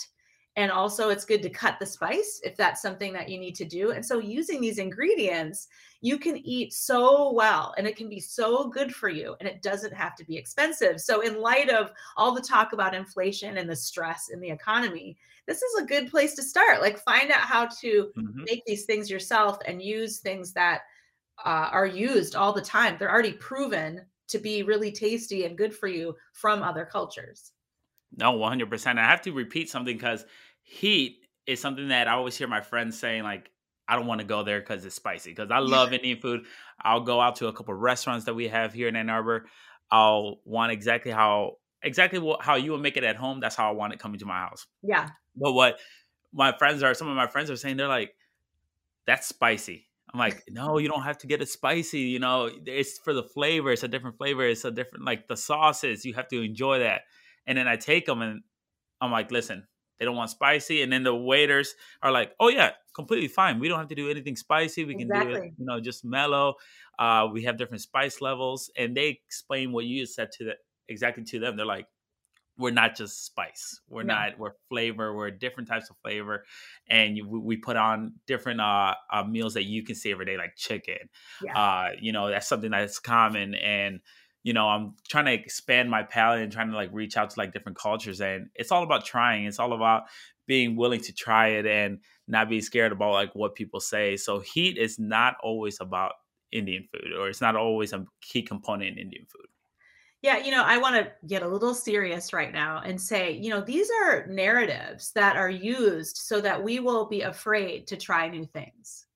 and 0.58 0.72
also 0.72 1.10
it's 1.10 1.26
good 1.26 1.42
to 1.42 1.50
cut 1.50 1.80
the 1.80 1.86
spice 1.86 2.42
if 2.44 2.58
that's 2.58 2.82
something 2.82 3.14
that 3.14 3.30
you 3.30 3.40
need 3.40 3.56
to 3.56 3.66
do. 3.66 3.92
And 3.92 4.06
so 4.06 4.20
using 4.20 4.60
these 4.60 4.80
ingredients 4.80 5.68
you 6.04 6.18
can 6.18 6.38
eat 6.38 6.74
so 6.74 7.32
well 7.32 7.76
and 7.78 7.86
it 7.86 7.96
can 7.96 8.10
be 8.10 8.20
so 8.20 8.68
good 8.68 8.94
for 8.94 9.08
you 9.08 9.36
and 9.40 9.48
it 9.48 9.62
doesn't 9.62 9.94
have 9.94 10.16
to 10.16 10.26
be 10.26 10.36
expensive. 10.36 11.00
So 11.00 11.22
in 11.22 11.40
light 11.40 11.70
of 11.70 11.92
all 12.18 12.34
the 12.34 12.42
talk 12.42 12.74
about 12.74 12.96
inflation 12.96 13.58
and 13.58 13.70
the 13.70 13.76
stress 13.76 14.30
in 14.30 14.40
the 14.40 14.50
economy 14.50 15.18
this 15.48 15.62
is 15.62 15.82
a 15.82 15.86
good 15.86 16.10
place 16.10 16.36
to 16.36 16.44
start. 16.44 16.82
Like 16.82 17.00
find 17.00 17.32
out 17.32 17.42
how 17.42 17.66
to 17.66 18.12
mm-hmm. 18.16 18.44
make 18.44 18.64
these 18.66 18.86
things 18.86 19.10
yourself 19.10 19.58
and 19.66 19.82
use 19.82 20.20
things 20.20 20.54
that 20.54 20.82
uh, 21.44 21.70
are 21.72 21.88
used 21.88 22.36
all 22.36 22.54
the 22.54 22.62
time. 22.62 22.96
They're 22.98 23.12
already 23.12 23.34
proven 23.34 24.06
to 24.28 24.40
be 24.40 24.64
really 24.64 24.92
tasty 24.92 25.46
and 25.46 25.58
good 25.58 25.76
for 25.76 25.88
you 25.88 26.16
from 26.34 26.62
other 26.62 26.86
cultures 26.86 27.52
no, 28.16 28.34
100%. 28.34 28.98
I 28.98 29.04
have 29.04 29.22
to 29.24 29.32
repeat 29.32 29.70
something 29.70 29.96
because 29.96 30.26
heat 30.64 31.20
is 31.48 31.60
something 31.60 31.90
that 31.90 32.08
I 32.08 32.14
always 32.14 32.38
hear 32.38 32.48
my 32.48 32.62
friends 32.62 33.00
saying, 33.00 33.24
like, 33.24 33.50
I 33.88 33.96
don't 33.96 34.08
want 34.08 34.22
to 34.22 34.28
go 34.28 34.44
there 34.44 34.60
because 34.60 34.86
it's 34.86 34.96
spicy. 34.96 35.32
Because 35.32 35.52
I 35.52 35.60
love 35.60 35.92
Indian 35.92 36.20
food. 36.20 36.46
I'll 36.82 37.02
go 37.02 37.20
out 37.20 37.38
to 37.38 37.48
a 37.48 37.54
couple 37.54 37.74
restaurants 37.74 38.26
that 38.26 38.34
we 38.34 38.48
have 38.48 38.74
here 38.74 38.88
in 38.88 38.96
Ann 38.96 39.10
Arbor. 39.10 39.48
I'll 39.92 40.40
want 40.46 40.72
exactly 40.72 41.12
how 41.12 41.58
exactly 41.84 42.20
what, 42.20 42.42
how 42.42 42.56
you 42.56 42.72
would 42.72 42.82
make 42.82 42.96
it 42.96 43.04
at 43.04 43.16
home. 43.16 43.40
That's 43.40 43.56
how 43.56 43.68
I 43.68 43.74
want 43.74 43.94
it 43.94 44.00
coming 44.00 44.20
to 44.20 44.26
my 44.26 44.40
house. 44.40 44.66
Yeah. 44.82 45.10
But 45.36 45.54
what 45.54 45.80
my 46.32 46.56
friends 46.58 46.84
are, 46.84 46.94
some 46.94 47.10
of 47.10 47.16
my 47.16 47.28
friends 47.28 47.50
are 47.50 47.56
saying, 47.56 47.78
they're 47.78 47.88
like, 47.88 48.14
that's 49.06 49.28
spicy. 49.28 49.88
I'm 50.14 50.20
like, 50.20 50.42
no, 50.50 50.78
you 50.78 50.88
don't 50.88 51.04
have 51.04 51.18
to 51.20 51.28
get 51.28 51.42
it 51.42 51.50
spicy. 51.50 52.02
You 52.02 52.20
know, 52.20 52.50
it's 52.66 53.00
for 53.00 53.14
the 53.14 53.24
flavor. 53.24 53.72
It's 53.72 53.84
a 53.84 53.88
different 53.88 54.18
flavor. 54.18 54.46
It's 54.46 54.64
a 54.64 54.72
different, 54.72 55.06
like 55.06 55.28
the 55.28 55.38
sauces. 55.38 56.06
You 56.06 56.14
have 56.14 56.28
to 56.30 56.42
enjoy 56.42 56.80
that. 56.80 57.02
And 57.48 57.58
then 57.58 57.68
I 57.68 57.76
take 57.76 58.06
them 58.06 58.22
and 58.22 58.42
I'm 59.00 59.12
like, 59.12 59.32
listen, 59.32 59.68
they 60.00 60.06
don't 60.06 60.16
want 60.16 60.30
spicy. 60.30 60.82
And 60.82 60.92
then 60.92 61.04
the 61.04 61.16
waiters 61.16 61.74
are 62.02 62.12
like, 62.12 62.34
oh, 62.40 62.50
yeah, 62.50 62.72
completely 62.96 63.28
fine. 63.28 63.60
We 63.60 63.68
don't 63.68 63.80
have 63.80 63.90
to 63.90 63.96
do 63.96 64.10
anything 64.10 64.36
spicy. 64.36 64.86
We 64.86 64.94
can 64.94 65.04
exactly. 65.04 65.34
do 65.34 65.40
it, 65.40 65.54
you 65.58 65.66
know, 65.66 65.80
just 65.80 66.06
mellow. 66.06 66.56
Uh, 66.98 67.28
we 67.32 67.44
have 67.44 67.58
different 67.58 67.82
spice 67.82 68.22
levels. 68.22 68.72
And 68.78 68.96
they 68.96 69.20
explain 69.28 69.72
what 69.72 69.86
you 69.86 70.06
said 70.06 70.32
to 70.38 70.46
the, 70.46 70.54
exactly 70.88 71.24
to 71.24 71.40
them. 71.40 71.58
They're 71.58 71.66
like, 71.66 71.88
we're 72.58 72.72
not 72.72 72.96
just 72.96 73.26
spice. 73.26 73.82
We're 73.90 74.04
no. 74.04 74.14
not. 74.14 74.38
We're 74.38 74.52
flavor. 74.70 75.16
We're 75.16 75.32
different 75.32 75.68
types 75.68 75.90
of 75.90 75.96
flavor, 76.04 76.44
and 76.88 77.18
you, 77.18 77.28
we 77.28 77.58
put 77.58 77.76
on 77.76 78.14
different 78.28 78.62
uh, 78.62 78.94
uh, 79.12 79.24
meals 79.24 79.56
that 79.56 79.64
you 79.64 79.84
can 79.84 79.96
see 79.96 80.12
every 80.12 80.26
day, 80.26 80.38
like 80.38 80.56
chicken. 80.56 81.10
Yeah. 81.44 81.58
Uh, 81.58 81.90
you 82.00 82.12
know, 82.12 82.30
that's 82.30 82.48
something 82.48 82.70
that's 82.70 83.00
common, 83.00 83.56
and 83.56 84.02
you 84.44 84.54
know, 84.54 84.68
I'm 84.68 84.96
trying 85.08 85.26
to 85.26 85.34
expand 85.34 85.90
my 85.90 86.04
palate 86.04 86.42
and 86.42 86.52
trying 86.52 86.72
to 86.72 86.76
like 86.76 86.90
reach 86.92 87.18
out 87.18 87.30
to 87.32 87.40
like 87.40 87.54
different 87.54 87.78
cultures, 87.78 88.22
and 88.22 88.50
it's 88.56 88.72
all 88.72 88.84
about 88.84 89.06
trying. 89.06 89.46
It's 89.46 89.60
all 89.60 89.74
about 89.74 90.04
being 90.48 90.76
willing 90.76 91.02
to 91.02 91.14
try 91.14 91.50
it 91.50 91.66
and 91.66 92.00
not 92.28 92.50
be 92.50 92.62
scared 92.62 92.92
about 92.92 93.14
like 93.14 93.36
what 93.36 93.56
people 93.56 93.80
say. 93.80 94.18
So 94.18 94.40
heat 94.40 94.78
is 94.78 94.98
not 94.98 95.36
always 95.44 95.80
about 95.80 96.14
Indian 96.52 96.88
food, 96.92 97.14
or 97.18 97.30
it's 97.30 97.42
not 97.42 97.56
always 97.56 97.94
a 97.94 98.06
key 98.22 98.42
component 98.42 98.92
in 98.92 98.98
Indian 98.98 99.26
food. 99.26 99.48
Yeah, 100.22 100.38
you 100.38 100.52
know, 100.52 100.64
I 100.64 100.78
want 100.78 100.96
to 100.98 101.12
get 101.28 101.42
a 101.42 101.48
little 101.48 101.74
serious 101.74 102.32
right 102.32 102.52
now 102.52 102.82
and 102.86 103.02
say, 103.02 103.32
you 103.32 103.50
know, 103.50 103.62
these 103.62 103.90
are 104.04 104.28
narratives 104.28 105.12
that 105.14 105.36
are 105.36 105.50
used 105.50 106.18
so 106.18 106.40
that 106.42 106.64
we 106.64 106.80
will 106.80 107.08
be 107.08 107.22
afraid 107.22 107.88
to 107.88 107.98
try 107.98 108.28
new 108.28 108.46
things. 108.46 109.08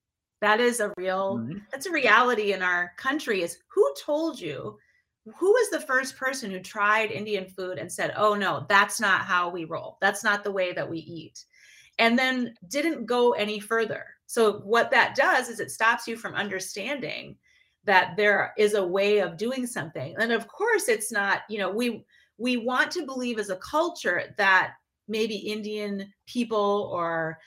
That 0.42 0.60
is 0.60 0.80
a 0.80 0.94
real 0.98 1.38
mm-hmm. 1.38 1.60
that's 1.72 1.86
a 1.86 1.92
reality 1.92 2.54
in 2.54 2.62
our 2.62 2.92
country 2.98 3.42
is 3.42 3.58
who 3.68 3.94
told 4.04 4.40
you 4.40 4.78
who 5.26 5.52
was 5.52 5.70
the 5.70 5.86
first 5.86 6.18
person 6.18 6.52
who 6.52 6.60
tried 6.60 7.12
Indian 7.12 7.48
food 7.48 7.78
and 7.78 7.92
said, 7.92 8.14
"Oh 8.16 8.36
no, 8.36 8.66
that's 8.70 9.00
not 9.00 9.22
how 9.22 9.50
we 9.50 9.66
roll. 9.66 9.98
That's 10.02 10.24
not 10.24 10.44
the 10.44 10.52
way 10.52 10.74
that 10.74 10.90
we 10.90 11.00
eat." 11.00 11.46
And 11.98 12.20
then 12.20 12.54
didn't 12.68 13.06
go 13.06 13.32
any 13.32 13.60
further. 13.60 14.06
So 14.28 14.60
what 14.60 14.92
that 14.92 15.16
does 15.16 15.50
is 15.50 15.60
it 15.60 15.72
stops 15.72 16.08
you 16.08 16.18
from 16.18 16.36
understanding 16.36 17.38
that 17.86 18.16
there 18.18 18.54
is 18.58 18.74
a 18.74 18.86
way 18.86 19.20
of 19.20 19.38
doing 19.38 19.66
something 19.66 20.16
and 20.20 20.32
of 20.32 20.48
course 20.48 20.90
it's 20.90 21.12
not 21.12 21.42
you 21.50 21.58
know 21.58 21.70
we 21.70 22.04
we 22.38 22.58
want 22.58 22.92
to 22.92 23.06
believe 23.06 23.40
as 23.40 23.50
a 23.50 23.56
culture 23.58 24.34
that 24.38 24.74
maybe 25.08 25.36
indian 25.36 26.12
people 26.26 26.90
or 26.92 27.38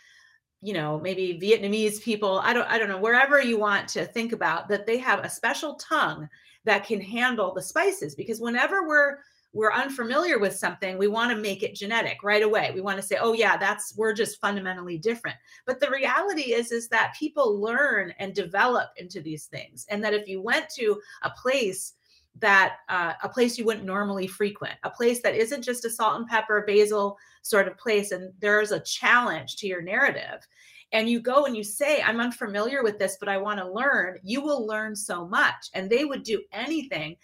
you 0.62 0.72
know 0.72 0.98
maybe 1.00 1.38
vietnamese 1.42 2.00
people 2.00 2.40
i 2.44 2.52
don't 2.52 2.68
i 2.68 2.78
don't 2.78 2.88
know 2.88 2.98
wherever 2.98 3.42
you 3.42 3.58
want 3.58 3.88
to 3.88 4.04
think 4.06 4.32
about 4.32 4.68
that 4.68 4.86
they 4.86 4.96
have 4.96 5.20
a 5.20 5.30
special 5.30 5.74
tongue 5.74 6.28
that 6.68 6.84
can 6.84 7.00
handle 7.00 7.52
the 7.54 7.62
spices 7.62 8.14
because 8.14 8.40
whenever 8.40 8.86
we're 8.86 9.16
we're 9.54 9.72
unfamiliar 9.72 10.38
with 10.38 10.54
something, 10.54 10.98
we 10.98 11.08
want 11.08 11.30
to 11.30 11.36
make 11.36 11.62
it 11.62 11.74
genetic 11.74 12.22
right 12.22 12.42
away. 12.42 12.70
We 12.74 12.82
want 12.82 12.98
to 12.98 13.02
say, 13.02 13.16
"Oh 13.18 13.32
yeah, 13.32 13.56
that's 13.56 13.96
we're 13.96 14.12
just 14.12 14.40
fundamentally 14.40 14.98
different." 14.98 15.38
But 15.66 15.80
the 15.80 15.90
reality 15.90 16.52
is 16.52 16.70
is 16.70 16.88
that 16.88 17.16
people 17.18 17.58
learn 17.58 18.12
and 18.18 18.34
develop 18.34 18.90
into 18.98 19.22
these 19.22 19.46
things. 19.46 19.86
And 19.88 20.04
that 20.04 20.12
if 20.12 20.28
you 20.28 20.42
went 20.42 20.68
to 20.76 21.00
a 21.22 21.30
place 21.30 21.94
that 22.40 22.76
uh, 22.90 23.14
a 23.22 23.28
place 23.30 23.56
you 23.56 23.64
wouldn't 23.64 23.86
normally 23.86 24.26
frequent, 24.26 24.74
a 24.84 24.90
place 24.90 25.22
that 25.22 25.34
isn't 25.34 25.62
just 25.62 25.86
a 25.86 25.90
salt 25.90 26.18
and 26.18 26.28
pepper 26.28 26.62
basil 26.66 27.16
sort 27.40 27.66
of 27.66 27.78
place 27.78 28.12
and 28.12 28.30
there's 28.40 28.72
a 28.72 28.80
challenge 28.80 29.56
to 29.56 29.66
your 29.66 29.80
narrative 29.80 30.46
and 30.92 31.08
you 31.08 31.20
go 31.20 31.44
and 31.44 31.56
you 31.56 31.62
say 31.62 32.00
i'm 32.02 32.20
unfamiliar 32.20 32.82
with 32.82 32.98
this 32.98 33.16
but 33.20 33.28
i 33.28 33.36
want 33.36 33.58
to 33.58 33.72
learn 33.72 34.16
you 34.22 34.40
will 34.40 34.66
learn 34.66 34.96
so 34.96 35.26
much 35.26 35.68
and 35.74 35.88
they 35.88 36.04
would 36.04 36.22
do 36.22 36.42
anything 36.52 37.16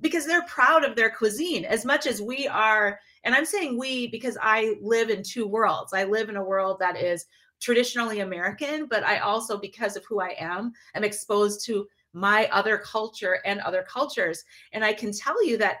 because 0.00 0.26
they're 0.26 0.46
proud 0.46 0.84
of 0.84 0.96
their 0.96 1.10
cuisine. 1.10 1.64
As 1.64 1.84
much 1.84 2.06
as 2.06 2.22
we 2.22 2.48
are 2.48 2.98
and 3.24 3.34
i'm 3.34 3.44
saying 3.44 3.78
we 3.78 4.06
because 4.08 4.38
i 4.42 4.74
live 4.80 5.10
in 5.10 5.22
two 5.22 5.46
worlds. 5.46 5.92
I 5.92 6.04
live 6.04 6.28
in 6.28 6.36
a 6.36 6.44
world 6.44 6.78
that 6.80 6.96
is 6.96 7.26
traditionally 7.60 8.20
american 8.20 8.86
but 8.86 9.04
i 9.04 9.18
also 9.18 9.58
because 9.58 9.94
of 9.94 10.04
who 10.06 10.20
i 10.20 10.34
am 10.38 10.72
am 10.94 11.04
exposed 11.04 11.64
to 11.66 11.86
my 12.14 12.48
other 12.50 12.78
culture 12.78 13.40
and 13.44 13.60
other 13.60 13.84
cultures. 13.88 14.44
And 14.72 14.84
i 14.84 14.92
can 14.92 15.12
tell 15.12 15.44
you 15.44 15.58
that 15.58 15.78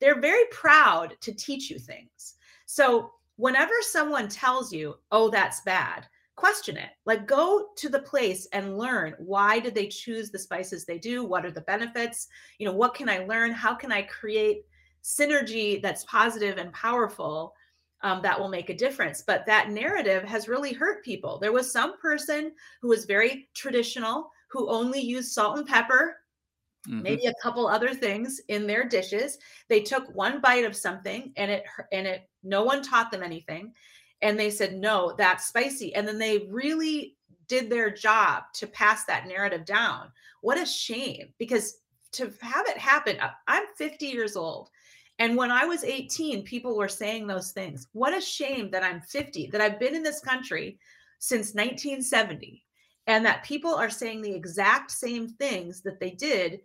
they're 0.00 0.20
very 0.20 0.44
proud 0.52 1.16
to 1.20 1.34
teach 1.34 1.70
you 1.70 1.78
things. 1.78 2.36
So 2.66 3.12
whenever 3.36 3.72
someone 3.82 4.28
tells 4.28 4.72
you 4.72 4.94
oh 5.12 5.28
that's 5.28 5.60
bad 5.62 6.06
question 6.38 6.76
it. 6.76 6.90
Like 7.04 7.26
go 7.26 7.68
to 7.76 7.88
the 7.88 8.00
place 8.00 8.46
and 8.52 8.78
learn 8.78 9.14
why 9.18 9.58
did 9.58 9.74
they 9.74 9.88
choose 9.88 10.30
the 10.30 10.38
spices 10.38 10.84
they 10.84 10.98
do? 10.98 11.24
What 11.24 11.44
are 11.44 11.50
the 11.50 11.62
benefits? 11.62 12.28
You 12.58 12.66
know 12.66 12.72
what 12.72 12.94
can 12.94 13.08
i 13.08 13.18
learn? 13.24 13.50
How 13.52 13.74
can 13.74 13.92
i 13.92 14.02
create 14.02 14.62
synergy 15.02 15.82
that's 15.82 16.04
positive 16.04 16.58
and 16.58 16.72
powerful 16.72 17.54
um, 18.02 18.22
that 18.22 18.38
will 18.38 18.48
make 18.48 18.70
a 18.70 18.76
difference? 18.76 19.22
But 19.26 19.46
that 19.46 19.70
narrative 19.70 20.22
has 20.24 20.48
really 20.48 20.72
hurt 20.72 21.04
people. 21.04 21.38
There 21.38 21.52
was 21.52 21.72
some 21.72 21.98
person 21.98 22.52
who 22.80 22.88
was 22.88 23.04
very 23.04 23.48
traditional 23.54 24.30
who 24.50 24.70
only 24.70 25.00
used 25.00 25.32
salt 25.32 25.58
and 25.58 25.66
pepper 25.66 26.18
mm-hmm. 26.86 27.02
maybe 27.02 27.26
a 27.26 27.34
couple 27.42 27.66
other 27.66 27.94
things 27.94 28.40
in 28.48 28.66
their 28.66 28.84
dishes. 28.84 29.38
They 29.68 29.80
took 29.80 30.14
one 30.14 30.40
bite 30.40 30.64
of 30.64 30.76
something 30.76 31.32
and 31.36 31.50
it 31.50 31.64
and 31.92 32.06
it 32.06 32.28
no 32.42 32.64
one 32.64 32.82
taught 32.82 33.10
them 33.10 33.22
anything 33.22 33.72
and 34.22 34.38
they 34.38 34.50
said 34.50 34.76
no 34.76 35.14
that's 35.16 35.46
spicy 35.46 35.94
and 35.94 36.06
then 36.06 36.18
they 36.18 36.48
really 36.50 37.16
did 37.46 37.70
their 37.70 37.90
job 37.90 38.44
to 38.54 38.66
pass 38.66 39.04
that 39.04 39.26
narrative 39.26 39.64
down. 39.64 40.10
What 40.42 40.60
a 40.60 40.66
shame 40.66 41.32
because 41.38 41.78
to 42.12 42.32
have 42.40 42.66
it 42.66 42.78
happen 42.78 43.18
i'm 43.48 43.64
50 43.76 44.06
years 44.06 44.34
old 44.34 44.70
and 45.18 45.36
when 45.36 45.50
i 45.50 45.66
was 45.66 45.84
18 45.84 46.42
people 46.42 46.76
were 46.76 46.88
saying 46.88 47.26
those 47.26 47.52
things. 47.52 47.88
What 47.92 48.16
a 48.16 48.20
shame 48.20 48.70
that 48.70 48.82
i'm 48.82 49.00
50 49.00 49.48
that 49.52 49.60
i've 49.60 49.80
been 49.80 49.94
in 49.94 50.02
this 50.02 50.20
country 50.20 50.78
since 51.18 51.54
1970 51.54 52.64
and 53.06 53.24
that 53.24 53.42
people 53.42 53.74
are 53.74 53.90
saying 53.90 54.22
the 54.22 54.34
exact 54.34 54.90
same 54.90 55.28
things 55.28 55.80
that 55.80 55.98
they 55.98 56.10
did 56.10 56.60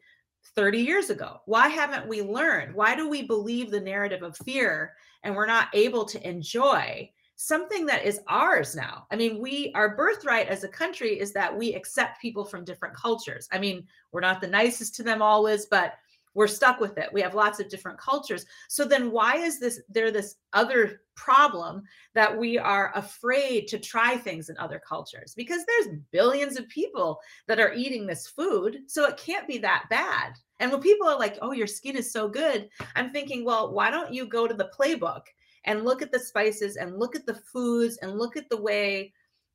30 0.56 0.80
years 0.80 1.10
ago. 1.10 1.40
Why 1.46 1.70
haven't 1.70 2.08
we 2.08 2.22
learned? 2.22 2.76
Why 2.76 2.96
do 2.96 3.10
we 3.10 3.24
believe 3.24 3.72
the 3.72 3.80
narrative 3.80 4.24
of 4.24 4.38
fear 4.38 4.94
and 5.24 5.36
we're 5.36 5.46
not 5.46 5.70
able 5.74 6.04
to 6.06 6.28
enjoy 6.28 7.10
something 7.44 7.86
that 7.86 8.06
is 8.06 8.22
ours 8.28 8.74
now. 8.74 9.06
I 9.12 9.18
mean, 9.18 9.40
we 9.40 9.72
our 9.76 9.96
birthright 9.96 10.48
as 10.48 10.64
a 10.64 10.70
country 10.70 11.20
is 11.20 11.34
that 11.34 11.56
we 11.56 11.74
accept 11.74 12.22
people 12.22 12.46
from 12.46 12.64
different 12.64 12.96
cultures. 12.96 13.50
I 13.52 13.60
mean, 13.60 13.86
we're 14.14 14.22
not 14.22 14.40
the 14.40 14.48
nicest 14.48 14.96
to 14.96 15.04
them 15.04 15.22
always, 15.22 15.66
but 15.66 15.96
we're 16.36 16.48
stuck 16.48 16.80
with 16.80 16.98
it. 16.98 17.12
We 17.12 17.22
have 17.22 17.36
lots 17.36 17.60
of 17.60 17.70
different 17.70 18.00
cultures. 18.00 18.46
So 18.70 18.86
then 18.86 19.12
why 19.12 19.36
is 19.36 19.60
this 19.60 19.82
there 19.90 20.10
this 20.10 20.36
other 20.54 21.02
problem 21.16 21.84
that 22.16 22.36
we 22.36 22.58
are 22.58 22.92
afraid 22.96 23.68
to 23.68 23.78
try 23.78 24.16
things 24.16 24.50
in 24.50 24.58
other 24.58 24.82
cultures? 24.88 25.34
Because 25.36 25.66
there's 25.66 25.98
billions 26.12 26.58
of 26.58 26.68
people 26.70 27.20
that 27.48 27.60
are 27.60 27.74
eating 27.74 28.08
this 28.08 28.26
food, 28.26 28.80
so 28.88 29.06
it 29.06 29.18
can't 29.18 29.48
be 29.50 29.58
that 29.60 29.86
bad. 29.90 30.34
And 30.60 30.72
when 30.72 30.82
people 30.82 31.10
are 31.10 31.20
like, 31.20 31.38
"Oh, 31.42 31.52
your 31.52 31.68
skin 31.68 31.98
is 31.98 32.12
so 32.12 32.30
good," 32.30 32.70
I'm 32.96 33.12
thinking, 33.12 33.44
"Well, 33.44 33.74
why 33.74 33.92
don't 33.92 34.14
you 34.14 34.26
go 34.26 34.48
to 34.48 34.54
the 34.54 34.72
playbook 34.80 35.24
and 35.66 35.86
look 35.86 36.02
at 36.02 36.12
the 36.12 36.20
spices 36.20 36.76
and 36.76 37.00
look 37.00 37.16
at 37.16 37.26
the 37.26 37.36
foods 37.36 37.98
and 38.02 38.18
look 38.18 38.38
at 38.38 38.50
the 38.50 38.62
way 38.62 39.14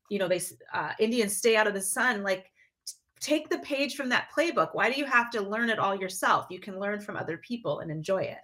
you 0.08 0.18
know 0.18 0.28
they 0.28 0.40
uh, 0.72 0.92
indians 0.98 1.36
stay 1.36 1.56
out 1.56 1.66
of 1.66 1.74
the 1.74 1.80
sun 1.80 2.22
like 2.22 2.50
t- 2.86 2.94
take 3.20 3.48
the 3.48 3.58
page 3.58 3.94
from 3.94 4.08
that 4.08 4.28
playbook. 4.36 4.70
Why 4.72 4.90
do 4.90 4.98
you 4.98 5.04
have 5.04 5.30
to 5.30 5.42
learn 5.42 5.70
it 5.70 5.78
all 5.78 5.94
yourself? 5.94 6.46
You 6.50 6.60
can 6.60 6.78
learn 6.78 7.00
from 7.00 7.16
other 7.16 7.38
people 7.38 7.80
and 7.80 7.90
enjoy 7.90 8.22
it. 8.22 8.38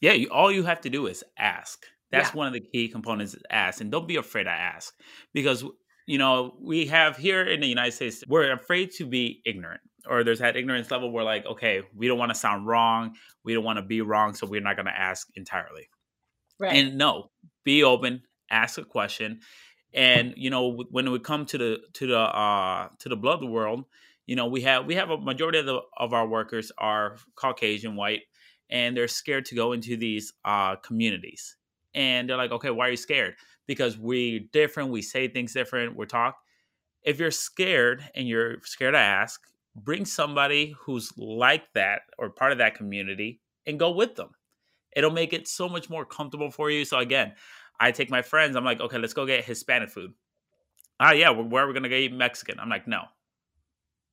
Yeah 0.00 0.12
you, 0.12 0.28
all 0.30 0.50
you 0.50 0.64
have 0.64 0.80
to 0.82 0.90
do 0.90 1.06
is 1.06 1.22
ask. 1.38 1.84
That's 2.10 2.30
yeah. 2.30 2.36
one 2.36 2.46
of 2.46 2.52
the 2.52 2.60
key 2.60 2.88
components 2.88 3.34
is 3.34 3.42
ask 3.50 3.80
and 3.80 3.90
don't 3.90 4.08
be 4.08 4.16
afraid 4.16 4.44
to 4.44 4.50
ask 4.50 4.94
because 5.32 5.64
you 6.06 6.18
know 6.18 6.54
we 6.60 6.86
have 6.86 7.16
here 7.16 7.42
in 7.44 7.60
the 7.60 7.68
united 7.68 7.92
states 7.92 8.24
we're 8.26 8.52
afraid 8.52 8.90
to 8.90 9.06
be 9.06 9.40
ignorant 9.44 9.80
or 10.08 10.24
there's 10.24 10.40
that 10.40 10.56
ignorance 10.56 10.90
level 10.90 11.12
where 11.12 11.24
like 11.24 11.46
okay 11.46 11.82
we 11.94 12.08
don't 12.08 12.18
want 12.18 12.30
to 12.30 12.34
sound 12.34 12.66
wrong 12.66 13.14
we 13.44 13.54
don't 13.54 13.64
want 13.64 13.76
to 13.76 13.82
be 13.82 14.00
wrong 14.00 14.34
so 14.34 14.46
we're 14.46 14.60
not 14.60 14.74
going 14.74 14.86
to 14.86 14.98
ask 14.98 15.28
entirely 15.36 15.88
Right. 16.60 16.76
And 16.76 16.98
no, 16.98 17.32
be 17.64 17.84
open, 17.84 18.22
ask 18.50 18.78
a 18.78 18.84
question. 18.84 19.40
And 19.94 20.34
you 20.36 20.50
know, 20.50 20.84
when 20.90 21.10
we 21.12 21.20
come 21.20 21.46
to 21.46 21.58
the 21.58 21.78
to 21.94 22.06
the 22.08 22.18
uh 22.20 22.88
to 23.00 23.10
the 23.10 23.16
blood 23.16 23.44
world, 23.44 23.86
you 24.26 24.36
know, 24.36 24.46
we 24.48 24.62
have 24.62 24.86
we 24.86 24.96
have 24.96 25.10
a 25.10 25.18
majority 25.18 25.58
of 25.60 25.66
the 25.66 25.80
of 25.98 26.14
our 26.14 26.28
workers 26.28 26.72
are 26.78 27.18
Caucasian 27.36 27.96
white 27.96 28.22
and 28.70 28.96
they're 28.96 29.08
scared 29.08 29.46
to 29.46 29.56
go 29.56 29.72
into 29.72 29.96
these 29.96 30.32
uh 30.44 30.76
communities. 30.76 31.56
And 31.94 32.28
they're 32.30 32.38
like, 32.38 32.52
okay, 32.52 32.70
why 32.70 32.88
are 32.88 32.92
you 32.92 32.96
scared? 32.96 33.36
Because 33.66 33.98
we're 33.98 34.40
different, 34.52 34.90
we 34.90 35.02
say 35.02 35.28
things 35.28 35.54
different, 35.54 35.96
we 35.96 36.06
talk. 36.06 36.36
if 37.02 37.18
you're 37.20 37.30
scared 37.32 38.04
and 38.14 38.28
you're 38.28 38.60
scared 38.64 38.94
to 38.94 38.98
ask, 39.00 39.40
bring 39.76 40.04
somebody 40.04 40.74
who's 40.80 41.12
like 41.18 41.72
that 41.74 42.02
or 42.18 42.30
part 42.30 42.52
of 42.52 42.58
that 42.58 42.74
community 42.76 43.40
and 43.66 43.78
go 43.78 43.90
with 43.90 44.16
them. 44.16 44.30
It'll 44.94 45.10
make 45.10 45.32
it 45.32 45.48
so 45.48 45.68
much 45.68 45.88
more 45.88 46.04
comfortable 46.04 46.50
for 46.50 46.70
you. 46.70 46.84
So 46.84 46.98
again, 46.98 47.34
I 47.78 47.92
take 47.92 48.10
my 48.10 48.22
friends. 48.22 48.56
I'm 48.56 48.64
like, 48.64 48.80
okay, 48.80 48.98
let's 48.98 49.14
go 49.14 49.26
get 49.26 49.44
Hispanic 49.44 49.90
food. 49.90 50.12
Ah, 50.98 51.12
yeah, 51.12 51.30
where 51.30 51.64
are 51.64 51.66
we 51.66 51.72
gonna 51.72 51.88
go 51.88 51.96
eat 51.96 52.12
Mexican? 52.12 52.60
I'm 52.60 52.68
like, 52.68 52.86
no, 52.86 53.04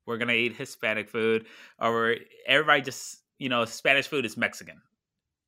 we're 0.06 0.18
gonna 0.18 0.34
eat 0.34 0.56
Hispanic 0.56 1.10
food. 1.10 1.48
Or 1.80 2.16
everybody 2.48 2.82
just, 2.82 3.24
you 3.38 3.50
know, 3.50 3.66
Spanish 3.66 4.08
food 4.08 4.26
is 4.26 4.38
Mexican. 4.38 4.82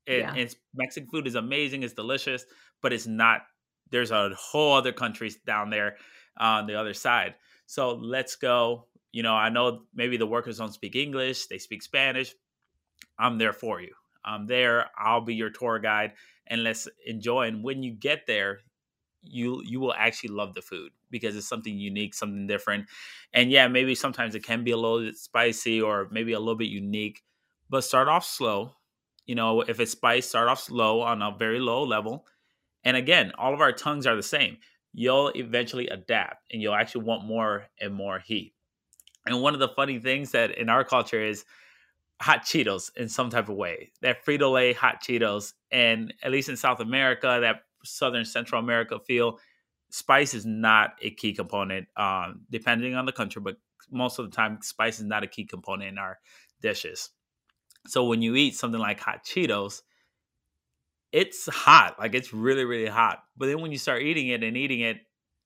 It, 0.05 0.19
yeah. 0.19 0.35
It's 0.35 0.55
Mexican 0.75 1.09
food 1.09 1.27
is 1.27 1.35
amazing, 1.35 1.83
it's 1.83 1.93
delicious, 1.93 2.45
but 2.81 2.91
it's 2.91 3.07
not. 3.07 3.41
There's 3.91 4.11
a 4.11 4.31
whole 4.37 4.73
other 4.73 4.91
countries 4.91 5.37
down 5.47 5.69
there 5.69 5.97
on 6.37 6.67
the 6.67 6.75
other 6.75 6.93
side. 6.93 7.35
So 7.67 7.95
let's 7.95 8.35
go. 8.35 8.87
You 9.11 9.23
know, 9.23 9.33
I 9.33 9.49
know 9.49 9.83
maybe 9.95 10.17
the 10.17 10.27
workers 10.27 10.57
don't 10.57 10.73
speak 10.73 10.95
English; 10.95 11.47
they 11.47 11.57
speak 11.57 11.81
Spanish. 11.81 12.33
I'm 13.17 13.37
there 13.37 13.53
for 13.53 13.81
you. 13.81 13.93
I'm 14.29 14.47
there. 14.47 14.87
I'll 14.97 15.21
be 15.21 15.35
your 15.35 15.49
tour 15.49 15.79
guide, 15.79 16.13
and 16.47 16.63
let's 16.63 16.87
enjoy. 17.05 17.47
And 17.47 17.63
when 17.63 17.83
you 17.83 17.93
get 17.93 18.27
there, 18.27 18.59
you 19.21 19.61
you 19.65 19.79
will 19.79 19.93
actually 19.93 20.29
love 20.29 20.53
the 20.53 20.61
food 20.61 20.91
because 21.11 21.35
it's 21.35 21.47
something 21.47 21.77
unique, 21.77 22.13
something 22.13 22.47
different. 22.47 22.87
And 23.33 23.51
yeah, 23.51 23.67
maybe 23.67 23.95
sometimes 23.95 24.35
it 24.35 24.43
can 24.43 24.63
be 24.63 24.71
a 24.71 24.77
little 24.77 25.01
bit 25.01 25.17
spicy 25.17 25.81
or 25.81 26.07
maybe 26.11 26.33
a 26.33 26.39
little 26.39 26.55
bit 26.55 26.69
unique, 26.69 27.23
but 27.69 27.83
start 27.83 28.07
off 28.07 28.25
slow. 28.25 28.75
You 29.25 29.35
know, 29.35 29.61
if 29.61 29.79
it's 29.79 29.91
spice, 29.91 30.27
start 30.27 30.47
off 30.47 30.61
slow 30.61 31.01
on 31.01 31.21
a 31.21 31.35
very 31.37 31.59
low 31.59 31.83
level. 31.83 32.25
And 32.83 32.95
again, 32.97 33.33
all 33.37 33.53
of 33.53 33.61
our 33.61 33.71
tongues 33.71 34.07
are 34.07 34.15
the 34.15 34.23
same. 34.23 34.57
You'll 34.93 35.29
eventually 35.35 35.87
adapt 35.87 36.45
and 36.51 36.61
you'll 36.61 36.73
actually 36.73 37.03
want 37.03 37.25
more 37.25 37.67
and 37.79 37.93
more 37.93 38.19
heat. 38.19 38.53
And 39.25 39.41
one 39.41 39.53
of 39.53 39.59
the 39.59 39.67
funny 39.69 39.99
things 39.99 40.31
that 40.31 40.57
in 40.57 40.69
our 40.69 40.83
culture 40.83 41.23
is 41.23 41.45
hot 42.21 42.43
Cheetos 42.43 42.91
in 42.97 43.09
some 43.09 43.29
type 43.29 43.49
of 43.49 43.55
way. 43.55 43.91
That 44.01 44.25
Frito 44.25 44.51
Lay 44.51 44.73
hot 44.73 45.01
Cheetos, 45.01 45.53
and 45.71 46.13
at 46.21 46.31
least 46.31 46.49
in 46.49 46.57
South 46.57 46.79
America, 46.79 47.39
that 47.41 47.61
Southern 47.83 48.25
Central 48.25 48.61
America 48.61 48.99
feel, 48.99 49.39
spice 49.89 50.33
is 50.33 50.45
not 50.45 50.91
a 51.01 51.11
key 51.11 51.33
component. 51.33 51.87
Um, 51.95 52.41
depending 52.49 52.95
on 52.95 53.05
the 53.05 53.11
country, 53.11 53.41
but 53.41 53.57
most 53.91 54.19
of 54.19 54.29
the 54.29 54.35
time, 54.35 54.59
spice 54.61 54.99
is 54.99 55.05
not 55.05 55.23
a 55.23 55.27
key 55.27 55.45
component 55.45 55.89
in 55.89 55.97
our 55.97 56.19
dishes. 56.61 57.09
So 57.87 58.03
when 58.03 58.21
you 58.21 58.35
eat 58.35 58.55
something 58.55 58.79
like 58.79 58.99
hot 58.99 59.25
Cheetos, 59.25 59.81
it's 61.11 61.47
hot, 61.47 61.95
like 61.97 62.13
it's 62.13 62.33
really, 62.33 62.65
really 62.65 62.89
hot. 62.89 63.19
But 63.35 63.47
then 63.47 63.61
when 63.61 63.71
you 63.71 63.77
start 63.77 64.03
eating 64.03 64.27
it 64.27 64.43
and 64.43 64.55
eating 64.55 64.81
it, 64.81 64.97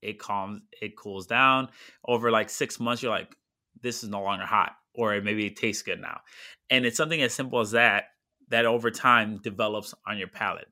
it 0.01 0.19
calms, 0.19 0.61
it 0.81 0.97
cools 0.97 1.27
down. 1.27 1.69
Over 2.05 2.31
like 2.31 2.49
six 2.49 2.79
months, 2.79 3.01
you're 3.01 3.11
like, 3.11 3.33
this 3.81 4.03
is 4.03 4.09
no 4.09 4.21
longer 4.21 4.45
hot, 4.45 4.71
or 4.95 5.19
maybe 5.21 5.45
it 5.45 5.55
tastes 5.55 5.83
good 5.83 5.99
now. 5.99 6.21
And 6.69 6.85
it's 6.85 6.97
something 6.97 7.21
as 7.21 7.33
simple 7.33 7.59
as 7.59 7.71
that 7.71 8.05
that 8.49 8.65
over 8.65 8.91
time 8.91 9.39
develops 9.41 9.93
on 10.05 10.17
your 10.17 10.27
palate. 10.27 10.67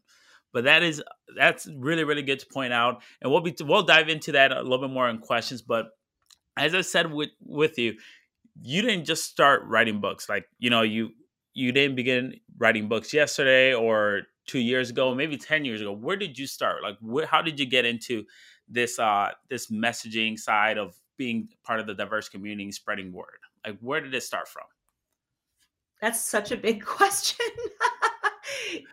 But 0.53 0.65
that 0.65 0.83
is 0.83 1.01
that's 1.37 1.67
really 1.77 2.03
really 2.03 2.23
good 2.23 2.39
to 2.39 2.45
point 2.45 2.73
out, 2.73 3.01
and 3.21 3.31
we'll 3.31 3.41
be 3.41 3.55
we'll 3.61 3.83
dive 3.83 4.09
into 4.09 4.33
that 4.33 4.51
a 4.51 4.61
little 4.61 4.79
bit 4.79 4.93
more 4.93 5.09
in 5.09 5.19
questions. 5.19 5.61
But 5.61 5.87
as 6.57 6.75
I 6.75 6.81
said 6.81 7.11
with 7.11 7.29
with 7.39 7.77
you, 7.77 7.95
you 8.61 8.81
didn't 8.81 9.05
just 9.05 9.23
start 9.23 9.63
writing 9.65 10.01
books 10.01 10.27
like 10.27 10.45
you 10.59 10.69
know 10.69 10.81
you 10.81 11.11
you 11.53 11.71
didn't 11.71 11.95
begin 11.95 12.35
writing 12.57 12.87
books 12.89 13.13
yesterday 13.13 13.73
or 13.73 14.23
two 14.47 14.59
years 14.59 14.89
ago, 14.89 15.15
maybe 15.15 15.37
ten 15.37 15.63
years 15.63 15.81
ago. 15.81 15.93
Where 15.93 16.17
did 16.17 16.37
you 16.37 16.47
start? 16.47 16.83
Like, 16.83 16.97
wh- 16.99 17.29
how 17.29 17.41
did 17.41 17.59
you 17.59 17.65
get 17.65 17.85
into 17.85 18.25
this 18.67 18.99
uh 18.99 19.29
this 19.49 19.71
messaging 19.71 20.37
side 20.37 20.77
of 20.77 20.95
being 21.17 21.49
part 21.63 21.79
of 21.79 21.87
the 21.87 21.93
diverse 21.93 22.27
community, 22.27 22.71
spreading 22.71 23.13
word? 23.13 23.39
Like, 23.65 23.77
where 23.79 24.01
did 24.01 24.13
it 24.13 24.23
start 24.23 24.47
from? 24.47 24.63
That's 26.01 26.21
such 26.23 26.51
a 26.51 26.57
big 26.57 26.83
question. 26.85 27.45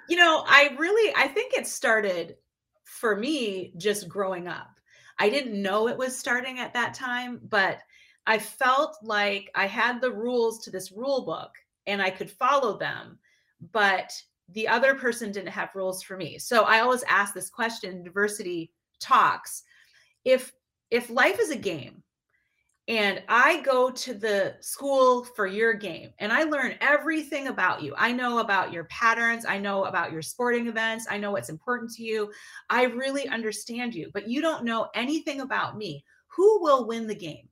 you 0.09 0.17
know, 0.17 0.45
I 0.47 0.75
really 0.79 1.15
I 1.17 1.29
think 1.29 1.55
it 1.55 1.67
started 1.67 2.37
for 2.85 3.17
me 3.17 3.73
just 3.77 4.09
growing 4.09 4.49
up. 4.49 4.79
I 5.19 5.31
didn't 5.31 5.61
know 5.61 5.89
it 5.89 5.99
was 5.99 6.17
starting 6.17 6.59
at 6.61 6.75
that 6.75 6.95
time, 6.95 7.41
but 7.49 7.79
I 8.27 8.39
felt 8.39 8.99
like 9.03 9.51
I 9.55 9.67
had 9.67 10.01
the 10.01 10.13
rules 10.13 10.63
to 10.65 10.71
this 10.71 10.93
rule 10.93 11.25
book 11.25 11.51
and 11.87 12.03
I 12.03 12.11
could 12.11 12.31
follow 12.31 12.79
them, 12.79 13.19
but 13.73 14.13
the 14.51 14.69
other 14.69 14.95
person 14.95 15.33
didn't 15.33 15.49
have 15.49 15.75
rules 15.75 16.03
for 16.03 16.17
me. 16.17 16.39
So 16.39 16.65
I 16.65 16.81
always 16.81 17.03
ask 17.09 17.35
this 17.35 17.51
question 17.51 18.03
diversity 18.03 18.71
talks. 19.01 19.63
If 20.25 20.53
if 20.91 21.11
life 21.11 21.39
is 21.41 21.51
a 21.51 21.57
game 21.57 22.03
and 22.89 23.23
I 23.29 23.61
go 23.61 23.91
to 23.91 24.15
the 24.15 24.57
school 24.61 25.23
for 25.23 25.47
your 25.47 25.75
game 25.75 26.11
and 26.19 26.33
I 26.33 26.45
learn 26.45 26.75
everything 26.81 27.49
about 27.49 27.83
you. 27.83 27.95
I 27.99 28.13
know 28.13 28.39
about 28.39 28.73
your 28.73 28.85
patterns. 28.85 29.45
I 29.45 29.59
know 29.59 29.85
about 29.85 30.11
your 30.11 30.23
sporting 30.23 30.69
events. 30.69 31.07
I 31.09 31.19
know 31.19 31.31
what's 31.31 31.51
important 31.51 31.93
to 31.93 32.03
you. 32.03 32.33
I 32.71 32.85
really 32.85 33.29
understand 33.29 33.95
you, 33.95 34.11
but 34.15 34.27
you 34.27 34.41
don't 34.41 34.65
know 34.65 34.89
anything 34.95 35.43
about 35.43 35.77
me. 35.77 36.03
Who 36.29 36.63
will 36.63 36.87
win 36.87 37.07
the 37.07 37.15
game? 37.15 37.49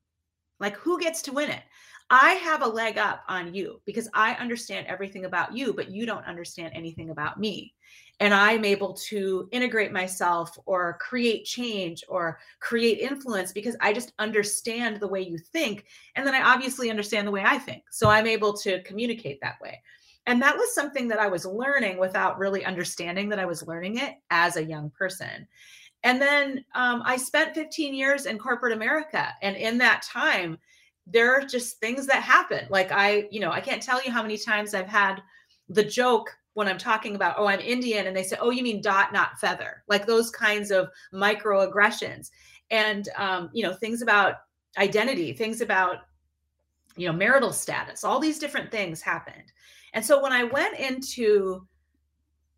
Like, 0.59 0.77
who 0.79 0.99
gets 0.99 1.20
to 1.22 1.33
win 1.33 1.51
it? 1.51 1.62
I 2.09 2.35
have 2.35 2.62
a 2.62 2.69
leg 2.69 2.99
up 2.99 3.23
on 3.29 3.53
you 3.53 3.81
because 3.85 4.09
I 4.14 4.35
understand 4.35 4.87
everything 4.87 5.25
about 5.25 5.57
you, 5.57 5.73
but 5.73 5.90
you 5.90 6.07
don't 6.07 6.25
understand 6.25 6.73
anything 6.75 7.11
about 7.11 7.40
me 7.40 7.75
and 8.21 8.33
I'm 8.33 8.64
able 8.64 8.95
to 8.95 9.49
integrate 9.53 9.92
myself 9.92 10.57
or 10.64 10.97
create 11.01 11.45
change 11.45 12.03
or 12.09 12.38
create 12.61 12.99
influence 12.99 13.53
because 13.53 13.77
I 13.81 13.92
just 13.92 14.12
understand 14.19 15.01
the 15.01 15.09
way 15.09 15.21
you 15.21 15.37
think. 15.37 15.85
And 16.14 16.27
then 16.27 16.35
I 16.35 16.42
obviously 16.42 16.88
understand 16.88 17.27
the 17.27 17.33
way 17.33 17.42
I 17.45 17.59
think. 17.59 17.83
So 17.90 18.09
I'm 18.09 18.27
able 18.27 18.55
to 18.59 18.83
communicate 18.85 19.40
that 19.42 19.61
way. 19.61 19.83
And 20.27 20.40
that 20.42 20.57
was 20.57 20.75
something 20.75 21.09
that 21.09 21.21
I 21.21 21.29
was 21.29 21.45
learning 21.45 21.99
without 21.99 22.38
really 22.38 22.64
understanding 22.64 23.29
that 23.29 23.38
I 23.38 23.45
was 23.45 23.66
learning 23.66 23.99
it 23.99 24.14
as 24.31 24.57
a 24.57 24.64
young 24.64 24.90
person. 24.90 25.47
And 26.03 26.21
then 26.21 26.64
um, 26.75 27.03
I 27.05 27.16
spent 27.16 27.55
15 27.55 27.95
years 27.95 28.27
in 28.27 28.38
corporate 28.38 28.73
America. 28.73 29.29
And 29.42 29.57
in 29.57 29.79
that 29.79 30.03
time, 30.03 30.59
there 31.07 31.35
are 31.35 31.45
just 31.45 31.79
things 31.79 32.07
that 32.07 32.23
happen. 32.23 32.66
Like 32.69 32.90
I, 32.92 33.29
you 33.31 33.40
know, 33.40 33.51
I 33.51 33.61
can't 33.61 33.83
tell 33.83 34.03
you 34.03 34.11
how 34.11 34.23
many 34.23 34.37
times 34.37 34.75
I've 34.75 34.88
had 34.88 35.23
the 35.69 35.85
joke 35.85 36.37
when 36.55 36.69
I'm 36.69 36.79
talking 36.79 37.14
about, 37.14 37.37
oh, 37.38 37.47
I'm 37.47 37.61
Indian, 37.61 38.07
and 38.07 38.16
they 38.16 38.23
say, 38.23 38.37
oh, 38.40 38.51
you 38.51 38.62
mean 38.62 38.81
dot, 38.81 39.12
not 39.12 39.38
feather, 39.38 39.83
like 39.88 40.07
those 40.07 40.31
kinds 40.31 40.71
of 40.71 40.88
microaggressions, 41.12 42.31
and 42.71 43.09
um, 43.16 43.51
you 43.53 43.62
know, 43.62 43.75
things 43.75 44.03
about 44.03 44.37
identity, 44.79 45.33
things 45.33 45.61
about 45.61 45.99
you 46.97 47.07
know, 47.07 47.12
marital 47.12 47.53
status, 47.53 48.05
all 48.05 48.19
these 48.19 48.38
different 48.38 48.71
things 48.71 49.03
happened. 49.03 49.53
And 49.92 50.05
so 50.05 50.23
when 50.23 50.33
I 50.33 50.45
went 50.45 50.79
into 50.79 51.66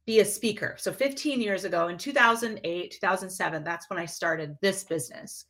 be 0.06 0.20
a 0.20 0.24
speaker, 0.24 0.74
so 0.78 0.92
15 0.92 1.40
years 1.40 1.64
ago 1.64 1.88
in 1.88 1.98
2008, 1.98 2.90
2007, 2.92 3.64
that's 3.64 3.90
when 3.90 3.98
I 3.98 4.06
started 4.06 4.56
this 4.62 4.84
business. 4.84 5.44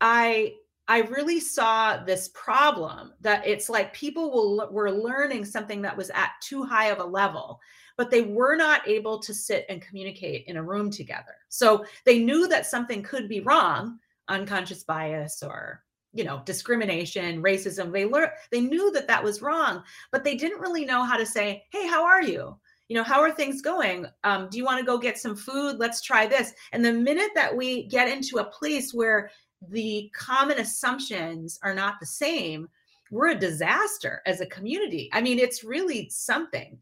I 0.00 0.54
I 0.86 1.00
really 1.00 1.40
saw 1.40 2.02
this 2.04 2.28
problem 2.34 3.12
that 3.20 3.46
it's 3.46 3.68
like 3.68 3.94
people 3.94 4.30
will, 4.30 4.68
were 4.70 4.90
learning 4.90 5.44
something 5.44 5.80
that 5.82 5.96
was 5.96 6.10
at 6.10 6.32
too 6.42 6.62
high 6.62 6.86
of 6.86 6.98
a 6.98 7.04
level, 7.04 7.58
but 7.96 8.10
they 8.10 8.22
were 8.22 8.54
not 8.54 8.86
able 8.86 9.18
to 9.20 9.32
sit 9.32 9.64
and 9.68 9.80
communicate 9.80 10.44
in 10.46 10.56
a 10.56 10.62
room 10.62 10.90
together. 10.90 11.36
So 11.48 11.86
they 12.04 12.18
knew 12.18 12.48
that 12.48 12.66
something 12.66 13.02
could 13.02 13.28
be 13.28 13.40
wrong, 13.40 13.98
unconscious 14.28 14.84
bias 14.84 15.42
or 15.42 15.82
you 16.14 16.22
know 16.22 16.40
discrimination 16.46 17.42
racism 17.42 17.92
they 17.92 18.04
learned 18.04 18.30
they 18.52 18.60
knew 18.60 18.92
that 18.92 19.08
that 19.08 19.22
was 19.22 19.42
wrong 19.42 19.82
but 20.12 20.22
they 20.22 20.36
didn't 20.36 20.60
really 20.60 20.84
know 20.84 21.02
how 21.02 21.16
to 21.16 21.26
say 21.26 21.64
hey 21.72 21.86
how 21.88 22.04
are 22.04 22.22
you? 22.22 22.56
You 22.88 22.96
know 22.96 23.02
how 23.02 23.20
are 23.20 23.32
things 23.32 23.62
going? 23.62 24.06
Um, 24.24 24.48
do 24.50 24.58
you 24.58 24.64
want 24.64 24.78
to 24.78 24.84
go 24.84 24.98
get 24.98 25.18
some 25.18 25.34
food? 25.34 25.78
Let's 25.78 26.02
try 26.02 26.26
this. 26.26 26.52
And 26.72 26.84
the 26.84 26.92
minute 26.92 27.30
that 27.34 27.54
we 27.54 27.84
get 27.88 28.08
into 28.08 28.38
a 28.38 28.44
place 28.44 28.92
where 28.92 29.30
the 29.70 30.10
common 30.14 30.58
assumptions 30.58 31.58
are 31.62 31.74
not 31.74 32.00
the 32.00 32.06
same, 32.06 32.68
we're 33.10 33.30
a 33.30 33.38
disaster 33.38 34.22
as 34.26 34.40
a 34.40 34.46
community. 34.46 35.10
I 35.12 35.20
mean, 35.20 35.38
it's 35.38 35.64
really 35.64 36.08
something. 36.10 36.78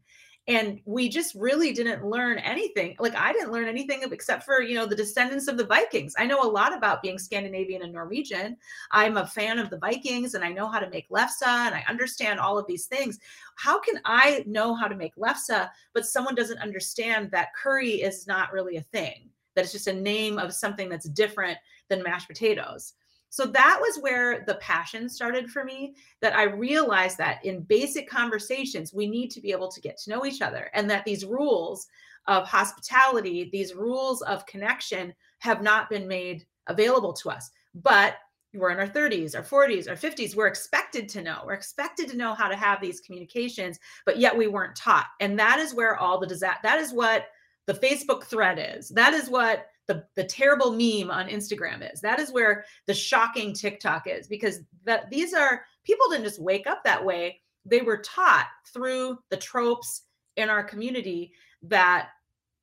And 0.47 0.81
we 0.83 1.07
just 1.07 1.35
really 1.35 1.71
didn't 1.71 2.05
learn 2.05 2.37
anything. 2.37 2.97
Like 2.99 3.15
I 3.15 3.31
didn't 3.31 3.53
learn 3.53 3.69
anything 3.69 4.03
except 4.03 4.43
for, 4.43 4.61
you 4.61 4.75
know, 4.75 4.85
the 4.85 4.95
descendants 4.95 5.47
of 5.47 5.55
the 5.55 5.65
Vikings. 5.65 6.15
I 6.17 6.25
know 6.25 6.41
a 6.41 6.49
lot 6.49 6.75
about 6.75 7.01
being 7.01 7.17
Scandinavian 7.17 7.81
and 7.81 7.93
Norwegian. 7.93 8.57
I'm 8.91 9.15
a 9.15 9.27
fan 9.27 9.57
of 9.57 9.69
the 9.69 9.77
Vikings 9.77 10.33
and 10.33 10.43
I 10.43 10.51
know 10.51 10.67
how 10.67 10.79
to 10.79 10.89
make 10.89 11.07
lefse 11.09 11.43
and 11.43 11.73
I 11.73 11.85
understand 11.87 12.41
all 12.41 12.57
of 12.57 12.67
these 12.67 12.87
things. 12.87 13.19
How 13.55 13.79
can 13.79 14.01
I 14.03 14.43
know 14.45 14.75
how 14.75 14.89
to 14.89 14.95
make 14.95 15.15
lefse, 15.15 15.69
but 15.93 16.05
someone 16.05 16.35
doesn't 16.35 16.59
understand 16.59 17.31
that 17.31 17.55
curry 17.55 18.01
is 18.01 18.27
not 18.27 18.51
really 18.51 18.75
a 18.75 18.81
thing? 18.81 19.29
that 19.55 19.63
it's 19.63 19.71
just 19.71 19.87
a 19.87 19.93
name 19.93 20.39
of 20.39 20.53
something 20.53 20.89
that's 20.89 21.07
different 21.09 21.57
than 21.89 22.03
mashed 22.03 22.27
potatoes. 22.27 22.93
So 23.29 23.45
that 23.47 23.79
was 23.81 23.97
where 23.97 24.43
the 24.45 24.55
passion 24.55 25.09
started 25.09 25.49
for 25.49 25.63
me. 25.63 25.95
That 26.21 26.35
I 26.35 26.43
realized 26.43 27.17
that 27.17 27.43
in 27.43 27.63
basic 27.63 28.07
conversations, 28.07 28.93
we 28.93 29.07
need 29.07 29.31
to 29.31 29.41
be 29.41 29.51
able 29.51 29.71
to 29.71 29.81
get 29.81 29.97
to 29.99 30.09
know 30.11 30.25
each 30.25 30.41
other, 30.41 30.69
and 30.73 30.89
that 30.89 31.03
these 31.05 31.25
rules 31.25 31.87
of 32.27 32.47
hospitality, 32.47 33.49
these 33.51 33.73
rules 33.73 34.21
of 34.21 34.45
connection 34.45 35.13
have 35.39 35.61
not 35.61 35.89
been 35.89 36.07
made 36.07 36.45
available 36.67 37.11
to 37.11 37.29
us. 37.29 37.49
But 37.73 38.17
we're 38.53 38.69
in 38.69 38.79
our 38.79 38.87
30s, 38.87 39.35
our 39.35 39.41
40s, 39.41 39.89
our 39.89 39.95
50s. 39.95 40.35
We're 40.35 40.47
expected 40.47 41.09
to 41.09 41.23
know. 41.23 41.41
We're 41.43 41.53
expected 41.53 42.07
to 42.09 42.17
know 42.17 42.35
how 42.35 42.47
to 42.47 42.55
have 42.55 42.79
these 42.79 43.01
communications, 43.01 43.79
but 44.05 44.19
yet 44.19 44.37
we 44.37 44.47
weren't 44.47 44.75
taught. 44.75 45.07
And 45.19 45.39
that 45.39 45.57
is 45.57 45.73
where 45.73 45.97
all 45.97 46.19
the 46.19 46.27
disaster, 46.27 46.59
that 46.61 46.79
is 46.79 46.93
what 46.93 47.25
the 47.65 47.73
Facebook 47.73 48.23
thread 48.23 48.77
is. 48.77 48.89
That 48.89 49.13
is 49.13 49.29
what 49.29 49.67
the, 49.87 50.05
the 50.15 50.23
terrible 50.23 50.71
meme 50.71 51.11
on 51.11 51.27
Instagram 51.27 51.91
is. 51.91 52.01
That 52.01 52.19
is 52.19 52.31
where 52.31 52.65
the 52.87 52.93
shocking 52.93 53.53
TikTok 53.53 54.07
is 54.07 54.27
because 54.27 54.59
that 54.85 55.09
these 55.09 55.33
are 55.33 55.65
people 55.85 56.09
didn't 56.09 56.25
just 56.25 56.41
wake 56.41 56.67
up 56.67 56.83
that 56.83 57.03
way. 57.03 57.41
They 57.65 57.81
were 57.81 57.97
taught 57.97 58.47
through 58.73 59.19
the 59.29 59.37
tropes 59.37 60.03
in 60.37 60.49
our 60.49 60.63
community 60.63 61.33
that 61.63 62.09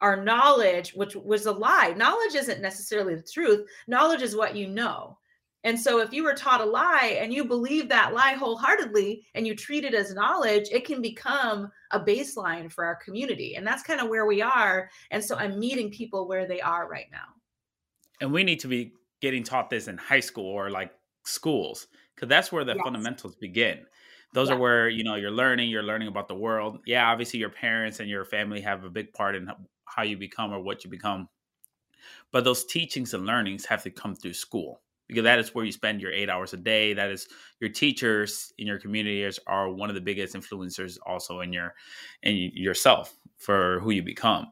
our 0.01 0.23
knowledge, 0.23 0.93
which 0.95 1.15
was 1.15 1.47
a 1.47 1.53
lie, 1.53 1.95
knowledge 1.97 2.35
isn't 2.35 2.63
necessarily 2.63 3.15
the 3.15 3.23
truth. 3.23 3.67
Knowledge 3.87 4.23
is 4.23 4.37
what 4.37 4.57
you 4.57 4.67
know. 4.67 5.19
And 5.63 5.79
so, 5.79 6.01
if 6.01 6.13
you 6.13 6.25
were 6.25 6.35
taught 6.35 6.63
a 6.63 6.65
lie 6.65 7.19
and 7.21 7.35
you 7.35 7.45
believe 7.45 7.89
that 7.91 8.15
lie 8.15 8.33
wholeheartedly 8.33 9.27
and 9.35 9.47
you 9.47 9.55
treat 9.55 9.85
it 9.85 9.95
as 9.95 10.15
knowledge, 10.15 10.69
it 10.73 10.87
can 10.87 11.03
become 11.03 11.71
a 11.91 12.01
baseline 12.01 12.73
for 12.73 12.85
our 12.85 12.97
community. 12.97 13.57
And 13.57 13.67
that's 13.67 13.83
kind 13.83 14.01
of 14.01 14.09
where 14.09 14.25
we 14.25 14.41
are. 14.41 14.89
And 15.11 15.23
so, 15.23 15.37
I'm 15.37 15.59
meeting 15.59 15.91
people 15.91 16.27
where 16.27 16.47
they 16.47 16.63
are 16.63 16.89
right 16.89 17.09
now. 17.13 17.35
And 18.23 18.33
we 18.33 18.43
need 18.43 18.61
to 18.61 18.69
be 18.69 18.95
getting 19.21 19.43
taught 19.43 19.69
this 19.69 19.87
in 19.87 19.99
high 19.99 20.21
school 20.21 20.47
or 20.47 20.71
like 20.71 20.93
schools, 21.25 21.89
because 22.15 22.29
that's 22.29 22.51
where 22.51 22.65
the 22.65 22.75
yes. 22.75 22.83
fundamentals 22.83 23.37
begin. 23.37 23.81
Those 24.33 24.49
yeah. 24.49 24.55
are 24.55 24.59
where, 24.59 24.89
you 24.89 25.05
know, 25.05 25.17
you're 25.17 25.31
learning, 25.31 25.69
you're 25.69 25.83
learning 25.83 26.09
about 26.09 26.29
the 26.29 26.35
world. 26.35 26.79
Yeah, 26.87 27.07
obviously, 27.11 27.39
your 27.39 27.51
parents 27.51 28.01
and 28.01 28.09
your 28.09 28.25
family 28.25 28.63
have 28.63 28.85
a 28.85 28.91
big 28.91 29.13
part 29.13 29.37
in 29.37 29.51
how 29.85 30.05
you 30.05 30.17
become 30.17 30.53
or 30.55 30.61
what 30.61 30.85
you 30.85 30.91
become. 30.91 31.29
But 32.33 32.45
those 32.45 32.65
teachings 32.65 33.13
and 33.13 33.27
learnings 33.27 33.67
have 33.67 33.83
to 33.83 33.91
come 33.91 34.15
through 34.15 34.35
school 34.35 34.81
because 35.11 35.25
that 35.25 35.39
is 35.39 35.55
where 35.55 35.65
you 35.65 35.73
spend 35.73 36.01
your 36.01 36.13
eight 36.13 36.31
hours 36.31 36.53
a 36.53 36.57
day. 36.57 36.95
That 36.95 37.11
is 37.11 37.29
your 37.61 37.71
teachers 37.71 38.53
in 38.59 38.67
your 38.67 38.79
community 38.79 39.29
are 39.47 39.71
one 39.71 39.89
of 39.89 39.95
the 39.95 40.01
biggest 40.01 40.35
influencers 40.35 40.97
also 41.05 41.41
in 41.41 41.53
your 41.53 41.75
in 42.23 42.51
yourself 42.55 43.15
for 43.37 43.81
who 43.81 43.91
you 43.91 44.03
become. 44.03 44.49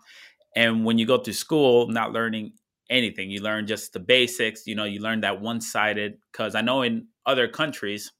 And 0.57 0.85
when 0.85 0.99
you 0.99 1.07
go 1.07 1.19
through 1.19 1.35
school, 1.35 1.89
not 1.89 2.13
learning 2.13 2.53
anything, 2.91 3.31
you 3.31 3.41
learn 3.41 3.67
just 3.67 3.93
the 3.93 4.01
basics. 4.01 4.67
You 4.67 4.75
know, 4.75 4.85
you 4.85 5.01
learn 5.01 5.21
that 5.21 5.41
one 5.41 5.61
sided. 5.61 6.19
Because 6.33 6.55
I 6.55 6.61
know 6.61 6.83
in 6.83 7.07
other 7.27 7.47
countries, 7.49 8.13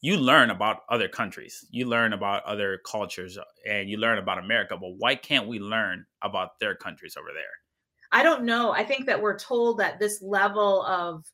you 0.00 0.16
learn 0.16 0.50
about 0.50 0.82
other 0.88 1.08
countries, 1.08 1.66
you 1.70 1.84
learn 1.86 2.12
about 2.12 2.44
other 2.44 2.80
cultures, 2.86 3.36
and 3.68 3.90
you 3.90 3.96
learn 3.96 4.18
about 4.18 4.38
America. 4.38 4.76
But 4.76 4.94
why 4.96 5.16
can't 5.16 5.48
we 5.48 5.58
learn 5.58 6.06
about 6.22 6.58
their 6.60 6.74
countries 6.74 7.16
over 7.16 7.30
there? 7.34 7.67
I 8.10 8.22
don't 8.22 8.44
know. 8.44 8.72
I 8.72 8.84
think 8.84 9.06
that 9.06 9.20
we're 9.20 9.38
told 9.38 9.78
that 9.78 9.98
this 9.98 10.22
level 10.22 10.82
of 10.84 11.24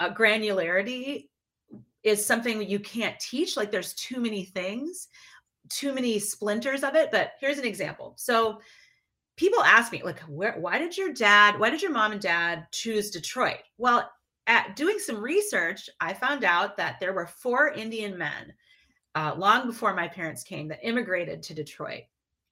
uh, 0.00 0.12
granularity 0.14 1.28
is 2.02 2.24
something 2.24 2.62
you 2.62 2.78
can't 2.78 3.18
teach. 3.18 3.56
Like 3.56 3.70
there's 3.70 3.94
too 3.94 4.20
many 4.20 4.44
things, 4.44 5.08
too 5.68 5.92
many 5.92 6.18
splinters 6.18 6.84
of 6.84 6.94
it. 6.94 7.10
But 7.10 7.32
here's 7.40 7.58
an 7.58 7.64
example. 7.64 8.14
So 8.16 8.60
people 9.36 9.62
ask 9.62 9.92
me, 9.92 10.02
like, 10.02 10.20
where, 10.20 10.58
why 10.58 10.78
did 10.78 10.96
your 10.96 11.12
dad, 11.12 11.58
why 11.58 11.68
did 11.68 11.82
your 11.82 11.90
mom 11.92 12.12
and 12.12 12.20
dad 12.20 12.66
choose 12.72 13.10
Detroit? 13.10 13.58
Well, 13.76 14.10
at 14.46 14.76
doing 14.76 14.98
some 14.98 15.20
research, 15.20 15.90
I 16.00 16.14
found 16.14 16.44
out 16.44 16.76
that 16.76 17.00
there 17.00 17.12
were 17.12 17.26
four 17.26 17.72
Indian 17.72 18.16
men 18.16 18.54
uh, 19.16 19.34
long 19.36 19.66
before 19.66 19.92
my 19.92 20.06
parents 20.06 20.44
came 20.44 20.68
that 20.68 20.86
immigrated 20.86 21.42
to 21.42 21.54
Detroit. 21.54 22.04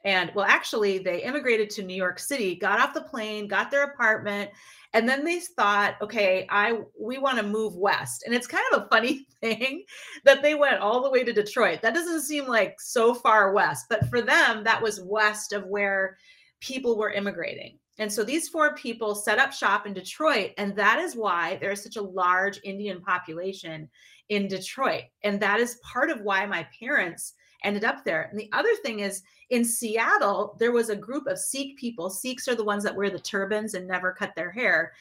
And 0.05 0.31
well, 0.35 0.45
actually, 0.45 0.99
they 0.99 1.23
immigrated 1.23 1.71
to 1.71 1.83
New 1.83 1.95
York 1.95 2.19
City, 2.19 2.55
got 2.55 2.79
off 2.79 2.93
the 2.93 3.01
plane, 3.01 3.49
got 3.49 3.71
their 3.71 3.85
apartment, 3.85 4.51
and 4.93 5.09
then 5.09 5.25
they 5.25 5.41
thought, 5.41 5.97
okay, 6.03 6.47
I 6.51 6.79
we 6.99 7.19
want 7.19 7.39
to 7.39 7.43
move 7.43 7.75
west. 7.75 8.23
And 8.25 8.35
it's 8.35 8.47
kind 8.47 8.65
of 8.73 8.83
a 8.83 8.89
funny 8.89 9.27
thing 9.41 9.85
that 10.25 10.43
they 10.43 10.55
went 10.55 10.81
all 10.81 11.03
the 11.03 11.11
way 11.11 11.25
to 11.25 11.33
Detroit. 11.33 11.81
That 11.83 11.95
doesn't 11.95 12.23
seem 12.23 12.47
like 12.47 12.81
so 12.81 13.15
far 13.15 13.53
west, 13.53 13.87
but 13.89 14.09
for 14.09 14.21
them, 14.21 14.63
that 14.65 14.81
was 14.81 15.01
west 15.03 15.53
of 15.53 15.67
where 15.67 16.17
people 16.61 16.97
were 16.97 17.11
immigrating. 17.11 17.79
And 17.99 18.13
so 18.13 18.25
these 18.25 18.49
four 18.49 18.75
people 18.75 19.15
set 19.15 19.39
up 19.39 19.53
shop 19.53 19.87
in 19.87 19.95
Detroit, 19.95 20.51
and 20.59 20.77
that 20.77 20.99
is 20.99 21.17
why 21.17 21.59
there 21.61 21.71
is 21.71 21.83
such 21.83 21.97
a 21.97 22.03
large 22.03 22.61
Indian 22.65 23.01
population 23.01 23.89
in 24.29 24.49
Detroit. 24.49 25.05
And 25.23 25.41
that 25.41 25.61
is 25.61 25.81
part 25.83 26.11
of 26.11 26.21
why 26.23 26.45
my 26.47 26.67
parents 26.79 27.35
ended 27.63 27.85
up 27.85 28.05
there. 28.05 28.29
And 28.31 28.39
the 28.39 28.51
other 28.53 28.75
thing 28.83 29.01
is 29.01 29.23
in 29.51 29.65
Seattle, 29.65 30.57
there 30.59 30.73
was 30.73 30.89
a 30.89 30.97
group 30.97 31.27
of 31.27 31.39
Sikh 31.39 31.77
people. 31.77 32.11
Sikhs 32.11 32.49
are 32.49 32.55
the 32.55 32.65
ones 32.65 32.85
that 32.85 32.97
wear 32.97 33.11
the 33.11 33.19
turbans 33.19 33.75
and 33.75 33.87
never 33.87 34.13
cut 34.13 34.35
their 34.35 34.51
hair 34.51 34.93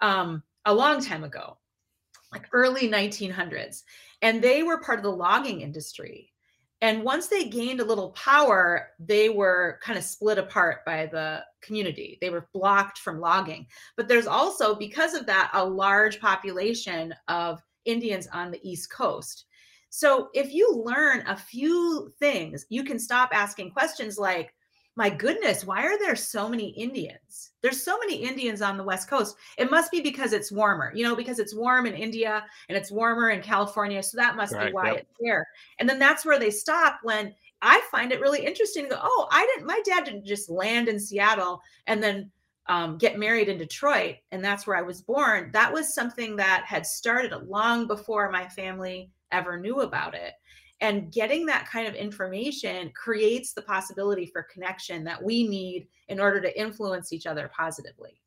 um, 0.00 0.42
a 0.64 0.74
long 0.74 1.02
time 1.02 1.24
ago, 1.24 1.56
like 2.32 2.46
early 2.52 2.88
1900s. 2.88 3.82
And 4.22 4.42
they 4.42 4.62
were 4.62 4.80
part 4.80 4.98
of 4.98 5.02
the 5.02 5.10
logging 5.10 5.60
industry. 5.60 6.32
And 6.82 7.02
once 7.02 7.28
they 7.28 7.44
gained 7.44 7.80
a 7.80 7.84
little 7.84 8.10
power, 8.10 8.90
they 8.98 9.30
were 9.30 9.80
kind 9.82 9.98
of 9.98 10.04
split 10.04 10.36
apart 10.36 10.84
by 10.84 11.06
the 11.06 11.42
community. 11.62 12.18
They 12.20 12.28
were 12.28 12.48
blocked 12.52 12.98
from 12.98 13.18
logging. 13.18 13.66
But 13.96 14.08
there's 14.08 14.26
also, 14.26 14.74
because 14.74 15.14
of 15.14 15.24
that, 15.26 15.50
a 15.54 15.64
large 15.64 16.20
population 16.20 17.14
of 17.28 17.62
Indians 17.86 18.26
on 18.32 18.50
the 18.50 18.60
East 18.68 18.90
Coast. 18.90 19.45
So 19.96 20.28
if 20.34 20.52
you 20.52 20.84
learn 20.84 21.24
a 21.26 21.34
few 21.34 22.12
things, 22.18 22.66
you 22.68 22.84
can 22.84 22.98
stop 22.98 23.30
asking 23.32 23.70
questions 23.70 24.18
like, 24.18 24.52
my 24.94 25.08
goodness, 25.08 25.64
why 25.64 25.84
are 25.86 25.98
there 25.98 26.14
so 26.14 26.50
many 26.50 26.68
Indians? 26.72 27.52
There's 27.62 27.82
so 27.82 27.98
many 28.00 28.16
Indians 28.16 28.60
on 28.60 28.76
the 28.76 28.84
West 28.84 29.08
Coast. 29.08 29.36
It 29.56 29.70
must 29.70 29.90
be 29.90 30.02
because 30.02 30.34
it's 30.34 30.52
warmer, 30.52 30.92
you 30.94 31.02
know, 31.02 31.16
because 31.16 31.38
it's 31.38 31.56
warm 31.56 31.86
in 31.86 31.94
India 31.94 32.44
and 32.68 32.76
it's 32.76 32.90
warmer 32.90 33.30
in 33.30 33.40
California. 33.40 34.02
So 34.02 34.18
that 34.18 34.36
must 34.36 34.52
right, 34.52 34.66
be 34.66 34.74
why 34.74 34.86
yep. 34.88 34.96
it's 34.98 35.14
there. 35.18 35.46
And 35.78 35.88
then 35.88 35.98
that's 35.98 36.26
where 36.26 36.38
they 36.38 36.50
stop 36.50 36.98
when 37.02 37.34
I 37.62 37.80
find 37.90 38.12
it 38.12 38.20
really 38.20 38.44
interesting 38.44 38.84
to 38.84 38.90
go, 38.90 39.00
oh, 39.02 39.28
I 39.30 39.46
didn't, 39.46 39.66
my 39.66 39.80
dad 39.82 40.04
didn't 40.04 40.26
just 40.26 40.50
land 40.50 40.90
in 40.90 41.00
Seattle 41.00 41.62
and 41.86 42.02
then 42.02 42.30
um, 42.66 42.98
get 42.98 43.18
married 43.18 43.48
in 43.48 43.56
Detroit. 43.56 44.16
And 44.30 44.44
that's 44.44 44.66
where 44.66 44.76
I 44.76 44.82
was 44.82 45.00
born. 45.00 45.48
That 45.54 45.72
was 45.72 45.94
something 45.94 46.36
that 46.36 46.64
had 46.66 46.86
started 46.86 47.32
long 47.48 47.86
before 47.86 48.30
my 48.30 48.46
family 48.46 49.10
ever 49.32 49.58
knew 49.58 49.80
about 49.80 50.14
it. 50.14 50.32
And 50.80 51.10
getting 51.10 51.46
that 51.46 51.68
kind 51.68 51.88
of 51.88 51.94
information 51.94 52.92
creates 52.94 53.52
the 53.54 53.62
possibility 53.62 54.26
for 54.26 54.42
connection 54.42 55.04
that 55.04 55.22
we 55.22 55.48
need 55.48 55.88
in 56.08 56.20
order 56.20 56.40
to 56.40 56.60
influence 56.60 57.12
each 57.12 57.26
other 57.26 57.50
positively. 57.56 58.20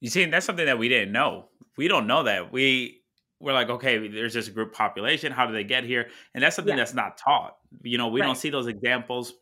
You 0.00 0.10
see, 0.10 0.24
that's 0.26 0.46
something 0.46 0.66
that 0.66 0.78
we 0.78 0.88
didn't 0.88 1.12
know. 1.12 1.46
We 1.76 1.88
don't 1.88 2.06
know 2.06 2.22
that. 2.24 2.52
We 2.52 3.02
we're 3.40 3.52
like, 3.52 3.68
okay, 3.68 4.08
there's 4.08 4.34
this 4.34 4.48
group 4.48 4.72
population. 4.72 5.30
How 5.30 5.46
do 5.46 5.52
they 5.52 5.64
get 5.64 5.84
here? 5.84 6.08
And 6.34 6.42
that's 6.42 6.56
something 6.56 6.72
yeah. 6.72 6.76
that's 6.76 6.94
not 6.94 7.18
taught. 7.18 7.56
You 7.82 7.98
know, 7.98 8.08
we 8.08 8.20
right. 8.20 8.26
don't 8.26 8.36
see 8.36 8.50
those 8.50 8.66
examples. 8.66 9.34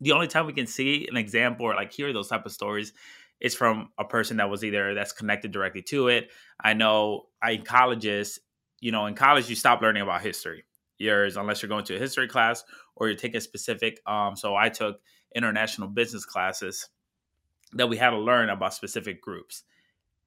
The 0.00 0.12
only 0.12 0.26
time 0.26 0.46
we 0.46 0.54
can 0.54 0.66
see 0.66 1.06
an 1.10 1.18
example 1.18 1.66
or 1.66 1.74
like 1.74 1.92
hear 1.92 2.12
those 2.12 2.28
type 2.28 2.46
of 2.46 2.52
stories 2.52 2.94
is 3.40 3.54
from 3.54 3.90
a 3.98 4.04
person 4.04 4.38
that 4.38 4.48
was 4.48 4.64
either 4.64 4.94
that's 4.94 5.12
connected 5.12 5.52
directly 5.52 5.82
to 5.82 6.08
it. 6.08 6.30
I 6.62 6.72
know 6.72 7.26
I 7.42 7.58
colleges, 7.58 8.38
you 8.80 8.92
know, 8.92 9.06
in 9.06 9.14
college 9.14 9.48
you 9.48 9.56
stop 9.56 9.80
learning 9.80 10.02
about 10.02 10.22
history 10.22 10.64
years 10.98 11.36
unless 11.36 11.62
you're 11.62 11.68
going 11.68 11.84
to 11.84 11.96
a 11.96 11.98
history 11.98 12.28
class 12.28 12.64
or 12.96 13.08
you're 13.08 13.16
taking 13.16 13.40
specific. 13.40 14.00
Um, 14.06 14.36
so 14.36 14.54
I 14.54 14.68
took 14.68 15.00
international 15.34 15.88
business 15.88 16.24
classes 16.24 16.88
that 17.72 17.88
we 17.88 17.96
had 17.96 18.10
to 18.10 18.18
learn 18.18 18.50
about 18.50 18.74
specific 18.74 19.20
groups. 19.20 19.62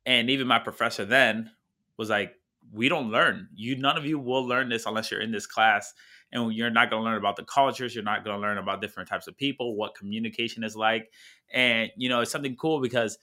And 0.05 0.29
even 0.29 0.47
my 0.47 0.59
professor 0.59 1.05
then 1.05 1.51
was 1.97 2.09
like, 2.09 2.33
we 2.71 2.89
don't 2.89 3.11
learn. 3.11 3.49
You 3.55 3.75
none 3.75 3.97
of 3.97 4.05
you 4.05 4.17
will 4.17 4.47
learn 4.47 4.69
this 4.69 4.85
unless 4.85 5.11
you're 5.11 5.21
in 5.21 5.31
this 5.31 5.45
class. 5.45 5.93
And 6.31 6.51
you're 6.53 6.71
not 6.71 6.89
going 6.89 7.01
to 7.01 7.05
learn 7.05 7.17
about 7.17 7.35
the 7.35 7.43
cultures. 7.43 7.93
You're 7.93 8.03
not 8.03 8.23
going 8.23 8.35
to 8.35 8.41
learn 8.41 8.57
about 8.57 8.81
different 8.81 9.07
types 9.07 9.27
of 9.27 9.37
people, 9.37 9.75
what 9.75 9.95
communication 9.95 10.63
is 10.63 10.75
like. 10.75 11.11
And 11.53 11.91
you 11.95 12.09
know, 12.09 12.21
it's 12.21 12.31
something 12.31 12.55
cool 12.55 12.81
because 12.81 13.17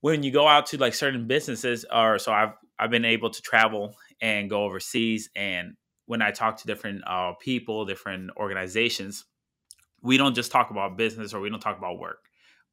when 0.00 0.22
you 0.22 0.30
go 0.30 0.46
out 0.46 0.66
to 0.66 0.78
like 0.78 0.94
certain 0.94 1.26
businesses, 1.26 1.86
or 1.90 2.18
so 2.18 2.32
I've 2.32 2.52
I've 2.78 2.90
been 2.90 3.04
able 3.04 3.30
to 3.30 3.42
travel 3.42 3.96
and 4.20 4.50
go 4.50 4.64
overseas 4.64 5.30
and 5.34 5.76
when 6.10 6.22
I 6.22 6.32
talk 6.32 6.56
to 6.56 6.66
different 6.66 7.02
uh, 7.06 7.34
people, 7.40 7.84
different 7.84 8.32
organizations, 8.36 9.26
we 10.02 10.16
don't 10.16 10.34
just 10.34 10.50
talk 10.50 10.72
about 10.72 10.96
business 10.96 11.32
or 11.32 11.38
we 11.38 11.48
don't 11.48 11.60
talk 11.60 11.78
about 11.78 12.00
work. 12.00 12.24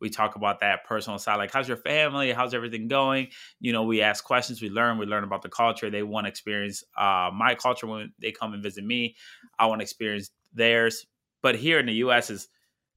We 0.01 0.09
talk 0.09 0.35
about 0.35 0.61
that 0.61 0.85
personal 0.85 1.19
side, 1.19 1.35
like 1.35 1.51
how's 1.51 1.67
your 1.67 1.77
family, 1.77 2.31
how's 2.31 2.55
everything 2.55 2.87
going. 2.87 3.27
You 3.59 3.73
know, 3.73 3.83
we 3.83 4.01
ask 4.01 4.23
questions, 4.23 4.59
we 4.59 4.71
learn, 4.71 4.97
we 4.97 5.05
learn 5.05 5.23
about 5.23 5.43
the 5.43 5.49
culture. 5.49 5.91
They 5.91 6.01
want 6.01 6.25
to 6.25 6.29
experience 6.29 6.83
uh, 6.97 7.29
my 7.31 7.53
culture 7.53 7.85
when 7.85 8.11
they 8.19 8.31
come 8.31 8.53
and 8.53 8.63
visit 8.63 8.83
me. 8.83 9.15
I 9.59 9.67
want 9.67 9.81
to 9.81 9.83
experience 9.83 10.31
theirs. 10.51 11.05
But 11.43 11.57
here 11.57 11.77
in 11.77 11.85
the 11.85 11.93
U.S. 11.93 12.31
is, 12.31 12.47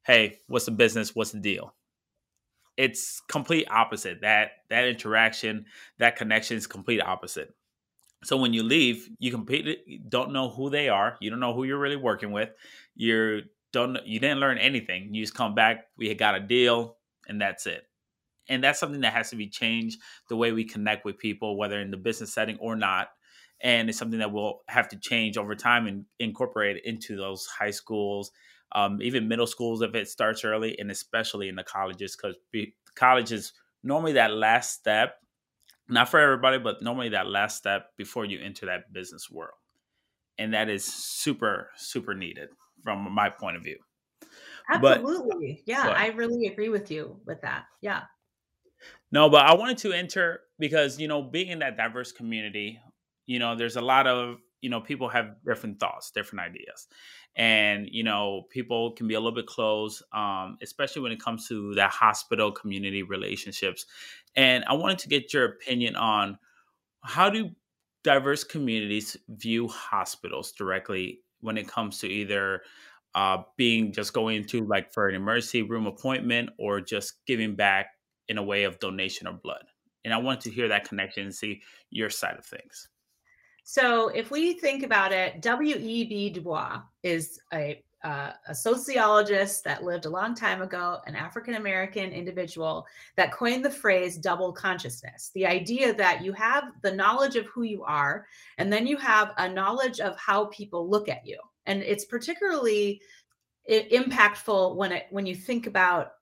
hey, 0.04 0.38
what's 0.46 0.64
the 0.64 0.70
business? 0.70 1.14
What's 1.14 1.32
the 1.32 1.40
deal? 1.40 1.74
It's 2.78 3.20
complete 3.28 3.66
opposite. 3.70 4.22
That 4.22 4.52
that 4.70 4.86
interaction, 4.86 5.66
that 5.98 6.16
connection 6.16 6.56
is 6.56 6.66
complete 6.66 7.02
opposite. 7.02 7.52
So 8.24 8.36
when 8.36 8.52
you 8.52 8.62
leave, 8.62 9.08
you 9.18 9.30
completely 9.30 10.02
don't 10.08 10.32
know 10.32 10.50
who 10.50 10.68
they 10.70 10.88
are. 10.88 11.16
You 11.20 11.30
don't 11.30 11.40
know 11.40 11.54
who 11.54 11.64
you're 11.64 11.78
really 11.78 11.96
working 11.96 12.32
with. 12.32 12.50
You 12.94 13.42
don't 13.72 13.98
you 14.06 14.20
didn't 14.20 14.40
learn 14.40 14.58
anything. 14.58 15.14
You 15.14 15.22
just 15.22 15.34
come 15.34 15.54
back, 15.54 15.86
we 15.96 16.12
got 16.14 16.34
a 16.34 16.40
deal, 16.40 16.98
and 17.28 17.40
that's 17.40 17.66
it. 17.66 17.84
and 18.48 18.62
that's 18.64 18.80
something 18.80 19.02
that 19.02 19.12
has 19.12 19.30
to 19.30 19.36
be 19.36 19.48
changed 19.48 20.00
the 20.28 20.36
way 20.36 20.52
we 20.52 20.64
connect 20.64 21.04
with 21.04 21.18
people 21.18 21.56
whether 21.56 21.80
in 21.80 21.90
the 21.90 21.96
business 21.96 22.32
setting 22.32 22.58
or 22.58 22.76
not 22.76 23.10
and 23.62 23.88
it's 23.88 23.98
something 23.98 24.18
that 24.18 24.32
we'll 24.32 24.60
have 24.68 24.88
to 24.88 24.96
change 24.98 25.36
over 25.36 25.54
time 25.54 25.86
and 25.86 26.06
incorporate 26.18 26.82
into 26.84 27.16
those 27.16 27.46
high 27.46 27.70
schools 27.70 28.32
um, 28.72 29.02
even 29.02 29.28
middle 29.28 29.46
schools 29.46 29.82
if 29.82 29.94
it 29.94 30.08
starts 30.08 30.44
early 30.44 30.78
and 30.78 30.90
especially 30.90 31.48
in 31.48 31.56
the 31.56 31.64
colleges 31.64 32.16
because 32.16 32.36
college 32.94 33.32
is 33.32 33.52
normally 33.82 34.12
that 34.12 34.32
last 34.32 34.74
step 34.74 35.19
not 35.90 36.08
for 36.08 36.20
everybody 36.20 36.58
but 36.58 36.82
normally 36.82 37.10
that 37.10 37.26
last 37.26 37.56
step 37.56 37.88
before 37.96 38.24
you 38.24 38.40
enter 38.40 38.66
that 38.66 38.92
business 38.92 39.30
world. 39.30 39.54
And 40.38 40.54
that 40.54 40.68
is 40.68 40.84
super 40.84 41.70
super 41.76 42.14
needed 42.14 42.48
from 42.82 43.12
my 43.12 43.28
point 43.28 43.56
of 43.56 43.62
view. 43.62 43.78
Absolutely. 44.68 45.62
But, 45.66 45.72
yeah 45.72 45.88
i 45.88 46.08
really 46.08 46.46
agree 46.46 46.68
with 46.68 46.90
you 46.90 47.20
with 47.26 47.40
that. 47.42 47.64
Yeah. 47.80 48.02
No 49.12 49.28
but 49.28 49.46
i 49.46 49.54
wanted 49.54 49.78
to 49.78 49.92
enter 49.92 50.40
because 50.58 50.98
you 50.98 51.08
know 51.08 51.22
being 51.22 51.48
in 51.48 51.58
that 51.60 51.76
diverse 51.76 52.12
community 52.12 52.80
you 53.26 53.38
know 53.38 53.56
there's 53.56 53.76
a 53.76 53.80
lot 53.80 54.06
of 54.06 54.38
you 54.60 54.70
know 54.70 54.80
people 54.80 55.08
have 55.08 55.36
different 55.46 55.80
thoughts 55.80 56.10
different 56.10 56.44
ideas. 56.44 56.88
And 57.36 57.88
you 57.90 58.02
know 58.02 58.46
people 58.50 58.92
can 58.92 59.06
be 59.06 59.14
a 59.14 59.20
little 59.20 59.34
bit 59.34 59.46
closed 59.46 60.02
um, 60.12 60.58
especially 60.62 61.02
when 61.02 61.12
it 61.12 61.22
comes 61.22 61.48
to 61.48 61.74
that 61.74 61.90
hospital 61.90 62.52
community 62.52 63.02
relationships. 63.02 63.86
And 64.36 64.64
i 64.64 64.74
wanted 64.74 64.98
to 65.00 65.08
get 65.08 65.32
your 65.32 65.44
opinion 65.44 65.96
on 65.96 66.38
how 67.02 67.30
do 67.30 67.50
diverse 68.02 68.44
communities 68.44 69.16
view 69.28 69.68
hospitals 69.68 70.52
directly 70.52 71.20
when 71.40 71.56
it 71.56 71.68
comes 71.68 71.98
to 71.98 72.08
either 72.08 72.62
uh, 73.14 73.38
being 73.56 73.92
just 73.92 74.12
going 74.12 74.44
to 74.44 74.64
like 74.66 74.92
for 74.92 75.08
an 75.08 75.14
emergency 75.14 75.62
room 75.62 75.86
appointment 75.86 76.50
or 76.58 76.80
just 76.80 77.24
giving 77.26 77.54
back 77.56 77.86
in 78.28 78.38
a 78.38 78.42
way 78.42 78.64
of 78.64 78.78
donation 78.78 79.26
of 79.26 79.42
blood? 79.42 79.64
And 80.04 80.14
i 80.14 80.18
wanted 80.18 80.40
to 80.42 80.50
hear 80.50 80.68
that 80.68 80.88
connection 80.88 81.24
and 81.24 81.34
see 81.34 81.62
your 81.90 82.10
side 82.10 82.36
of 82.38 82.44
things 82.44 82.88
so 83.64 84.08
if 84.08 84.30
we 84.30 84.54
think 84.54 84.82
about 84.82 85.12
it, 85.12 85.42
W.E.B. 85.42 86.30
Du 86.30 86.40
Bois 86.40 86.80
is 87.02 87.40
a, 87.52 87.82
uh, 88.02 88.30
a 88.48 88.54
sociologist 88.54 89.64
that 89.64 89.84
lived 89.84 90.06
a 90.06 90.10
long 90.10 90.34
time 90.34 90.62
ago, 90.62 90.98
an 91.06 91.14
African 91.14 91.54
American 91.54 92.10
individual 92.10 92.86
that 93.16 93.32
coined 93.32 93.64
the 93.64 93.70
phrase 93.70 94.16
double 94.18 94.52
consciousness. 94.52 95.30
The 95.34 95.46
idea 95.46 95.94
that 95.94 96.24
you 96.24 96.32
have 96.32 96.64
the 96.82 96.92
knowledge 96.92 97.36
of 97.36 97.46
who 97.46 97.62
you 97.62 97.84
are, 97.84 98.26
and 98.58 98.72
then 98.72 98.86
you 98.86 98.96
have 98.96 99.32
a 99.38 99.48
knowledge 99.48 100.00
of 100.00 100.16
how 100.18 100.46
people 100.46 100.88
look 100.88 101.08
at 101.08 101.26
you. 101.26 101.38
And 101.66 101.82
it's 101.82 102.06
particularly 102.06 103.00
impactful 103.68 104.74
when 104.76 104.92
it 104.92 105.06
when 105.10 105.26
you 105.26 105.34
think 105.34 105.66
about 105.66 106.12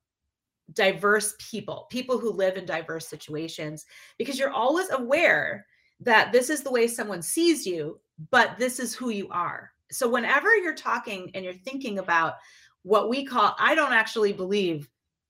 diverse 0.74 1.34
people, 1.38 1.86
people 1.90 2.18
who 2.18 2.30
live 2.30 2.56
in 2.56 2.66
diverse 2.66 3.08
situations, 3.08 3.86
because 4.18 4.38
you're 4.38 4.50
always 4.50 4.90
aware 4.90 5.64
that 6.00 6.32
this 6.32 6.50
is 6.50 6.62
the 6.62 6.70
way 6.70 6.86
someone 6.86 7.22
sees 7.22 7.66
you, 7.66 8.00
but 8.30 8.58
this 8.58 8.78
is 8.78 8.94
who 8.94 9.10
you 9.10 9.28
are. 9.30 9.72
So 9.90 10.08
whenever 10.08 10.54
you're 10.56 10.74
talking 10.74 11.30
and 11.34 11.44
you're 11.44 11.54
thinking 11.54 11.98
about 11.98 12.34
what 12.82 13.08
we 13.08 13.24
call, 13.24 13.54
I 13.58 13.74
don't 13.74 13.92
actually 13.92 14.32
believe 14.32 14.88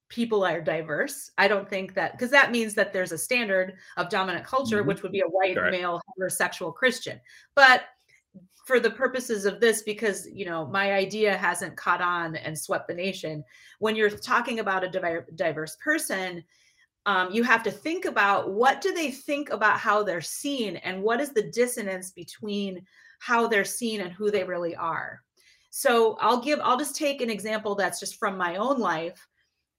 people 0.09 0.44
are 0.44 0.61
diverse. 0.61 1.31
I 1.38 1.48
don't 1.48 1.68
think 1.68 1.94
that 1.94 2.12
because 2.12 2.31
that 2.31 2.50
means 2.50 2.74
that 2.74 2.92
there's 2.92 3.12
a 3.12 3.18
standard 3.18 3.74
of 3.96 4.09
dominant 4.09 4.44
culture, 4.44 4.78
mm-hmm. 4.78 4.88
which 4.88 5.02
would 5.02 5.12
be 5.12 5.20
a 5.20 5.26
white 5.26 5.57
male 5.57 6.00
heterosexual 6.18 6.74
Christian. 6.74 7.20
But 7.54 7.83
for 8.64 8.81
the 8.81 8.90
purposes 8.90 9.44
of 9.44 9.61
this, 9.61 9.83
because 9.83 10.28
you 10.33 10.44
know 10.44 10.66
my 10.66 10.92
idea 10.92 11.37
hasn't 11.37 11.76
caught 11.76 12.00
on 12.00 12.37
and 12.37 12.59
swept 12.59 12.88
the 12.88 12.94
nation, 12.94 13.44
when 13.78 13.96
you're 13.96 14.11
talking 14.11 14.61
about 14.61 14.85
a 14.85 15.22
diverse 15.35 15.76
person, 15.83 16.42
um, 17.06 17.32
you 17.32 17.42
have 17.42 17.62
to 17.62 17.70
think 17.70 18.04
about 18.04 18.50
what 18.52 18.80
do 18.80 18.92
they 18.92 19.11
think 19.11 19.50
about 19.50 19.78
how 19.78 20.02
they're 20.02 20.20
seen 20.20 20.76
and 20.76 21.02
what 21.02 21.20
is 21.20 21.30
the 21.30 21.50
dissonance 21.50 22.11
between 22.11 22.84
how 23.18 23.46
they're 23.46 23.64
seen 23.64 24.00
and 24.00 24.12
who 24.12 24.30
they 24.30 24.44
really 24.44 24.76
are. 24.76 25.22
So 25.70 26.16
i'll 26.20 26.40
give 26.40 26.61
i'll 26.62 26.78
just 26.78 26.96
take 26.96 27.20
an 27.20 27.30
example 27.30 27.74
that's 27.74 28.00
just 28.00 28.16
from 28.16 28.37
my 28.37 28.56
own 28.56 28.78
life. 28.78 29.26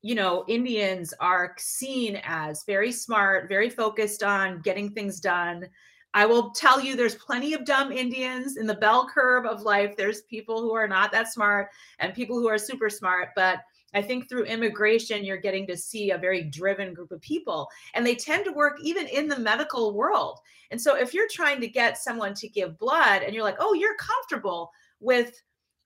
You 0.01 0.15
know 0.15 0.45
indians 0.47 1.13
are 1.19 1.55
seen 1.58 2.21
as 2.23 2.63
very 2.65 2.91
smart 2.91 3.49
very 3.49 3.69
focused 3.69 4.23
on 4.23 4.62
getting 4.62 4.89
things 4.91 5.19
done. 5.19 5.67
I 6.13 6.25
will 6.25 6.51
tell 6.51 6.82
you 6.82 6.95
there's 6.95 7.15
plenty 7.15 7.53
of 7.53 7.65
dumb 7.65 7.91
indians 7.91 8.58
in 8.58 8.65
the 8.65 8.73
bell 8.73 9.08
curve 9.08 9.45
of 9.45 9.62
life. 9.62 9.95
There's 9.95 10.21
people 10.23 10.62
who 10.62 10.73
are 10.73 10.88
not 10.88 11.12
that 11.12 11.32
smart 11.32 11.69
and 11.99 12.13
people 12.13 12.39
who 12.39 12.47
are 12.47 12.58
super 12.58 12.89
smart 12.89 13.29
but 13.36 13.60
I 13.93 14.02
think 14.02 14.28
through 14.28 14.43
immigration, 14.43 15.23
you're 15.23 15.38
getting 15.38 15.65
to 15.67 15.78
see 15.78 16.12
a 16.12 16.17
very 16.17 16.43
driven 16.43 16.93
group 16.93 17.12
of 17.12 17.21
people, 17.21 17.69
and 17.93 18.06
they 18.06 18.15
tend 18.15 18.45
to 18.45 18.52
work 18.52 18.78
even 18.82 19.08
in 19.08 19.28
the 19.28 19.39
medical 19.39 19.93
world. 19.93 20.39
And 20.71 20.80
so, 20.80 20.95
if 20.95 21.13
you're 21.13 21.28
trying 21.30 21.60
to 21.62 21.67
get 21.67 21.97
someone 21.97 22.34
to 22.36 22.47
give 22.47 22.78
blood 22.78 23.23
and 23.23 23.34
you're 23.34 23.43
like, 23.43 23.58
oh, 23.60 23.73
you're 23.73 23.95
comfortable 23.95 24.71
with 24.99 25.41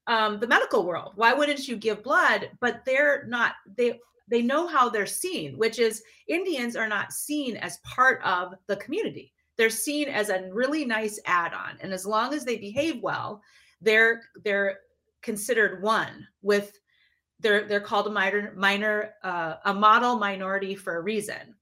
um, 0.07 0.39
the 0.39 0.47
medical 0.47 0.85
world, 0.85 1.13
why 1.15 1.33
wouldn't 1.33 1.67
you 1.67 1.77
give 1.77 2.03
blood? 2.03 2.51
But 2.59 2.83
they're 2.85 3.25
not, 3.27 3.53
they, 3.77 3.99
they 4.27 4.41
know 4.41 4.67
how 4.67 4.89
they're 4.89 5.05
seen, 5.05 5.57
which 5.57 5.79
is 5.79 6.03
Indians 6.27 6.75
are 6.75 6.87
not 6.87 7.13
seen 7.13 7.57
as 7.57 7.77
part 7.79 8.21
of 8.23 8.53
the 8.67 8.77
community. 8.77 9.33
They're 9.55 9.69
seen 9.69 10.09
as 10.09 10.29
a 10.29 10.49
really 10.51 10.83
nice 10.83 11.19
add-on, 11.25 11.77
and 11.81 11.93
as 11.93 12.05
long 12.05 12.33
as 12.33 12.43
they 12.43 12.57
behave 12.57 13.01
well, 13.01 13.41
they're 13.81 14.23
they're 14.43 14.79
considered 15.21 15.81
one 15.81 16.27
with 16.41 16.79
they're 17.39 17.67
they're 17.67 17.81
called 17.81 18.07
a 18.07 18.11
minor 18.11 18.53
minor 18.55 19.13
uh, 19.23 19.55
a 19.65 19.73
model 19.73 20.17
minority 20.17 20.75
for 20.75 20.95
a 20.97 21.01
reason. 21.01 21.55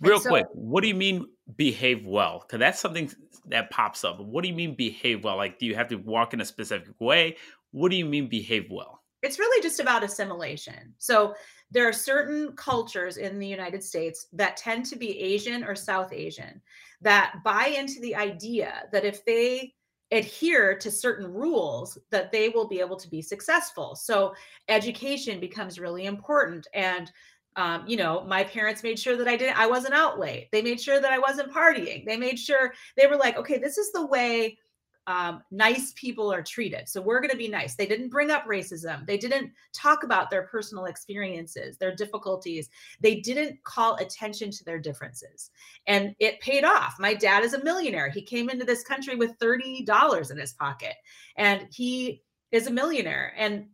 Real 0.00 0.20
so, 0.20 0.28
quick, 0.28 0.46
what 0.52 0.82
do 0.82 0.88
you 0.88 0.94
mean 0.94 1.26
behave 1.56 2.06
well? 2.06 2.40
Because 2.40 2.58
that's 2.58 2.80
something 2.80 3.10
that 3.46 3.70
pops 3.70 4.04
up. 4.04 4.20
What 4.20 4.42
do 4.42 4.48
you 4.48 4.54
mean 4.54 4.74
behave 4.74 5.24
well? 5.24 5.36
Like, 5.36 5.58
do 5.58 5.66
you 5.66 5.74
have 5.74 5.88
to 5.88 5.96
walk 5.96 6.34
in 6.34 6.40
a 6.40 6.44
specific 6.44 6.94
way? 7.00 7.36
What 7.70 7.90
do 7.90 7.96
you 7.96 8.04
mean 8.04 8.28
behave 8.28 8.66
well? 8.70 9.02
It's 9.22 9.38
really 9.38 9.62
just 9.62 9.80
about 9.80 10.04
assimilation. 10.04 10.94
So 10.98 11.34
there 11.70 11.88
are 11.88 11.92
certain 11.92 12.52
cultures 12.52 13.16
in 13.16 13.38
the 13.38 13.46
United 13.46 13.82
States 13.82 14.26
that 14.34 14.56
tend 14.56 14.86
to 14.86 14.96
be 14.96 15.18
Asian 15.18 15.64
or 15.64 15.74
South 15.74 16.12
Asian 16.12 16.60
that 17.00 17.36
buy 17.44 17.74
into 17.76 18.00
the 18.00 18.14
idea 18.14 18.84
that 18.92 19.04
if 19.04 19.24
they 19.24 19.74
adhere 20.10 20.76
to 20.78 20.90
certain 20.90 21.32
rules 21.32 21.98
that 22.10 22.30
they 22.30 22.48
will 22.48 22.68
be 22.68 22.80
able 22.80 22.96
to 22.96 23.08
be 23.08 23.20
successful. 23.20 23.96
So 23.96 24.34
education 24.68 25.40
becomes 25.40 25.78
really 25.78 26.06
important 26.06 26.66
and 26.74 27.10
um, 27.56 27.84
you 27.86 27.96
know 27.96 28.22
my 28.24 28.44
parents 28.44 28.82
made 28.82 28.98
sure 28.98 29.16
that 29.16 29.26
i 29.26 29.34
didn't 29.34 29.58
i 29.58 29.66
wasn't 29.66 29.94
out 29.94 30.18
late. 30.18 30.48
They 30.52 30.60
made 30.60 30.80
sure 30.80 31.00
that 31.00 31.12
i 31.12 31.18
wasn't 31.18 31.52
partying. 31.52 32.04
They 32.04 32.18
made 32.18 32.38
sure 32.38 32.74
they 32.96 33.06
were 33.06 33.16
like 33.16 33.38
okay 33.38 33.58
this 33.58 33.78
is 33.78 33.92
the 33.92 34.06
way 34.06 34.58
um, 35.06 35.42
nice 35.50 35.92
people 35.94 36.32
are 36.32 36.42
treated. 36.42 36.88
So 36.88 37.00
we're 37.00 37.20
going 37.20 37.30
to 37.30 37.36
be 37.36 37.48
nice. 37.48 37.76
They 37.76 37.86
didn't 37.86 38.08
bring 38.08 38.30
up 38.30 38.44
racism. 38.44 39.06
They 39.06 39.16
didn't 39.16 39.52
talk 39.72 40.02
about 40.02 40.30
their 40.30 40.42
personal 40.42 40.86
experiences, 40.86 41.76
their 41.78 41.94
difficulties. 41.94 42.70
They 43.00 43.20
didn't 43.20 43.62
call 43.62 43.94
attention 43.96 44.50
to 44.50 44.64
their 44.64 44.78
differences. 44.78 45.50
And 45.86 46.14
it 46.18 46.40
paid 46.40 46.64
off. 46.64 46.96
My 46.98 47.14
dad 47.14 47.44
is 47.44 47.54
a 47.54 47.62
millionaire. 47.62 48.08
He 48.08 48.22
came 48.22 48.50
into 48.50 48.64
this 48.64 48.82
country 48.82 49.14
with 49.14 49.38
$30 49.38 50.30
in 50.30 50.38
his 50.38 50.54
pocket 50.54 50.94
and 51.36 51.68
he 51.70 52.22
is 52.50 52.66
a 52.66 52.72
millionaire. 52.72 53.32
And 53.36 53.66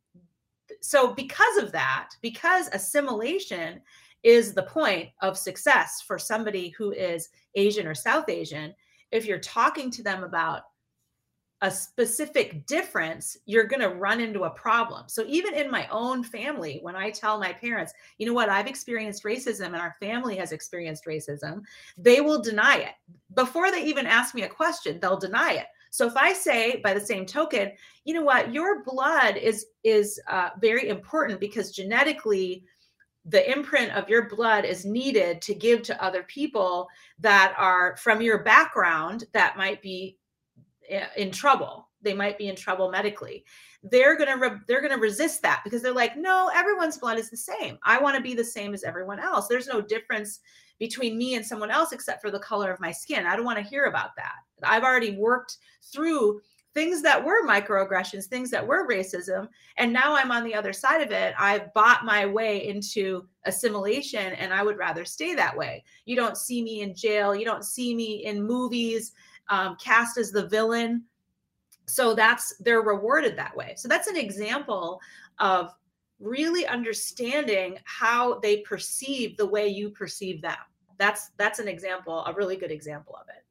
so, 0.81 1.15
because 1.15 1.59
of 1.59 1.73
that, 1.73 2.11
because 2.23 2.69
assimilation 2.73 3.81
is 4.23 4.53
the 4.53 4.63
point 4.63 5.11
of 5.21 5.39
success 5.39 6.03
for 6.03 6.19
somebody 6.19 6.71
who 6.71 6.93
is 6.93 7.29
Asian 7.55 7.87
or 7.87 7.95
South 7.95 8.29
Asian, 8.29 8.75
if 9.11 9.27
you're 9.27 9.39
talking 9.39 9.91
to 9.91 10.03
them 10.03 10.25
about 10.25 10.63
a 11.63 11.71
specific 11.71 12.67
difference, 12.67 13.37
you're 13.47 13.69
going 13.69 13.81
to 13.81 13.95
run 13.95 14.21
into 14.21 14.43
a 14.43 14.51
problem. 14.51 15.05
So 15.07 15.25
even 15.29 15.55
in 15.55 15.71
my 15.71 15.87
own 15.93 16.25
family, 16.25 16.81
when 16.83 16.97
I 16.97 17.11
tell 17.11 17.39
my 17.39 17.53
parents, 17.53 17.93
you 18.19 18.27
know 18.27 18.33
what, 18.33 18.49
I've 18.49 18.67
experienced 18.67 19.23
racism 19.23 19.67
and 19.67 19.77
our 19.77 19.95
family 20.01 20.37
has 20.37 20.51
experienced 20.51 21.07
racism, 21.07 21.63
they 21.97 22.21
will 22.21 22.43
deny 22.43 22.79
it. 22.79 22.95
Before 23.37 23.71
they 23.71 23.85
even 23.85 24.07
ask 24.07 24.35
me 24.35 24.43
a 24.43 24.49
question, 24.49 24.99
they'll 25.01 25.17
deny 25.17 25.53
it. 25.53 25.67
So 25.91 26.05
if 26.07 26.17
I 26.17 26.33
say 26.33 26.81
by 26.83 26.95
the 26.95 27.01
same 27.01 27.27
token, 27.27 27.71
you 28.05 28.15
know 28.15 28.23
what, 28.23 28.53
your 28.53 28.83
blood 28.83 29.37
is 29.37 29.67
is 29.85 30.21
uh, 30.29 30.51
very 30.61 30.89
important 30.89 31.39
because 31.39 31.71
genetically 31.71 32.65
the 33.25 33.49
imprint 33.53 33.93
of 33.93 34.09
your 34.09 34.29
blood 34.29 34.65
is 34.65 34.85
needed 34.85 35.41
to 35.43 35.55
give 35.55 35.83
to 35.83 36.03
other 36.03 36.25
people 36.25 36.89
that 37.21 37.55
are 37.57 37.97
from 37.99 38.21
your 38.21 38.43
background 38.43 39.25
that 39.33 39.57
might 39.57 39.81
be 39.81 40.17
Eh, 40.89 41.07
in 41.17 41.31
trouble 41.31 41.89
they 42.01 42.13
might 42.13 42.37
be 42.37 42.49
in 42.49 42.57
trouble 42.57 42.91
medically 42.91 43.45
they're 43.85 44.17
going 44.17 44.29
to 44.29 44.37
re- 44.37 44.61
they're 44.67 44.81
going 44.81 44.93
to 44.93 45.01
resist 45.01 45.41
that 45.41 45.61
because 45.63 45.81
they're 45.81 45.95
like 45.95 46.17
no 46.17 46.51
everyone's 46.55 46.99
blood 46.99 47.19
is 47.19 47.31
the 47.31 47.37
same 47.37 47.79
i 47.85 48.01
want 48.01 48.17
to 48.17 48.23
be 48.23 48.35
the 48.35 48.45
same 48.45 48.75
as 48.75 48.83
everyone 48.83 49.21
else 49.21 49.47
there's 49.47 49.69
no 49.69 49.81
difference 49.81 50.41
between 50.81 51.17
me 51.17 51.37
and 51.37 51.47
someone 51.47 51.71
else 51.71 51.93
except 51.93 52.21
for 52.21 52.33
the 52.33 52.39
color 52.41 52.73
of 52.73 52.81
my 52.81 52.91
skin 52.91 53.27
i 53.27 53.37
don't 53.37 53.45
want 53.45 53.59
to 53.59 53.65
hear 53.65 53.85
about 53.85 54.17
that 54.17 54.35
i've 54.65 54.83
already 54.83 55.17
worked 55.17 55.59
through 55.93 56.41
things 56.75 57.03
that 57.03 57.23
were 57.23 57.47
microaggressions, 57.47 58.25
things 58.25 58.51
that 58.51 58.67
were 58.67 58.89
racism. 58.89 59.47
And 59.77 59.93
now 59.93 60.17
I'm 60.17 60.31
on 60.31 60.43
the 60.43 60.55
other 60.55 60.73
side 60.73 61.03
of 61.03 61.11
it. 61.11 61.35
I've 61.39 61.73
bought 61.75 62.05
my 62.05 62.25
way 62.25 62.67
into 62.67 63.27
assimilation 63.45 64.33
and 64.33 64.55
I 64.55 64.63
would 64.63 64.79
rather 64.79 65.05
stay 65.05 65.35
that 65.35 65.57
way. 65.57 65.85
You 66.07 66.17
don't 66.17 66.37
see 66.37 66.63
me 66.63 66.81
in 66.81 66.95
jail. 66.95 67.35
You 67.35 67.45
don't 67.45 67.65
see 67.65 67.95
me 67.95 68.25
in 68.25 68.43
movies 68.43 69.13
um, 69.49 69.77
cast 69.81 70.19
as 70.19 70.31
the 70.31 70.47
villain. 70.49 71.05
So 71.87 72.15
that's, 72.15 72.55
they're 72.61 72.83
rewarded 72.83 73.37
that 73.37 73.57
way. 73.57 73.75
So 73.77 73.89
that's 73.89 74.09
an 74.09 74.17
example 74.17 75.01
of 75.39 75.73
really 76.21 76.67
understanding 76.67 77.79
how 77.85 78.39
they 78.41 78.59
perceive 78.59 79.37
the 79.37 79.47
way 79.47 79.69
you 79.69 79.91
perceive 79.91 80.41
them. 80.41 80.57
That's, 80.99 81.31
that's 81.37 81.59
an 81.59 81.69
example, 81.69 82.25
a 82.25 82.33
really 82.33 82.57
good 82.57 82.71
example 82.71 83.17
of 83.17 83.29
it. 83.29 83.45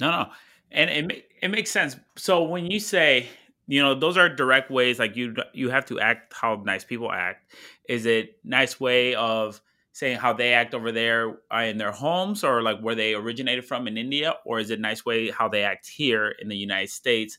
No, 0.00 0.10
no 0.10 0.30
and 0.72 0.90
it 0.90 1.28
it 1.42 1.48
makes 1.48 1.70
sense. 1.70 1.96
So 2.16 2.42
when 2.42 2.70
you 2.70 2.80
say, 2.80 3.28
you 3.66 3.82
know, 3.82 3.94
those 3.94 4.16
are 4.16 4.28
direct 4.28 4.70
ways, 4.70 4.98
like 4.98 5.16
you 5.16 5.34
you 5.52 5.70
have 5.70 5.86
to 5.86 6.00
act 6.00 6.34
how 6.34 6.62
nice 6.64 6.84
people 6.84 7.10
act. 7.10 7.52
Is 7.88 8.06
it 8.06 8.38
nice 8.44 8.78
way 8.78 9.14
of 9.14 9.60
saying 9.92 10.18
how 10.18 10.32
they 10.32 10.52
act 10.52 10.74
over 10.74 10.92
there 10.92 11.38
uh, 11.52 11.62
in 11.62 11.78
their 11.78 11.92
homes, 11.92 12.44
or 12.44 12.62
like 12.62 12.80
where 12.80 12.94
they 12.94 13.14
originated 13.14 13.64
from 13.64 13.88
in 13.88 13.96
India, 13.96 14.34
or 14.44 14.60
is 14.60 14.70
it 14.70 14.80
nice 14.80 15.04
way 15.04 15.30
how 15.30 15.48
they 15.48 15.64
act 15.64 15.88
here 15.88 16.34
in 16.40 16.48
the 16.48 16.56
United 16.56 16.90
States? 16.90 17.38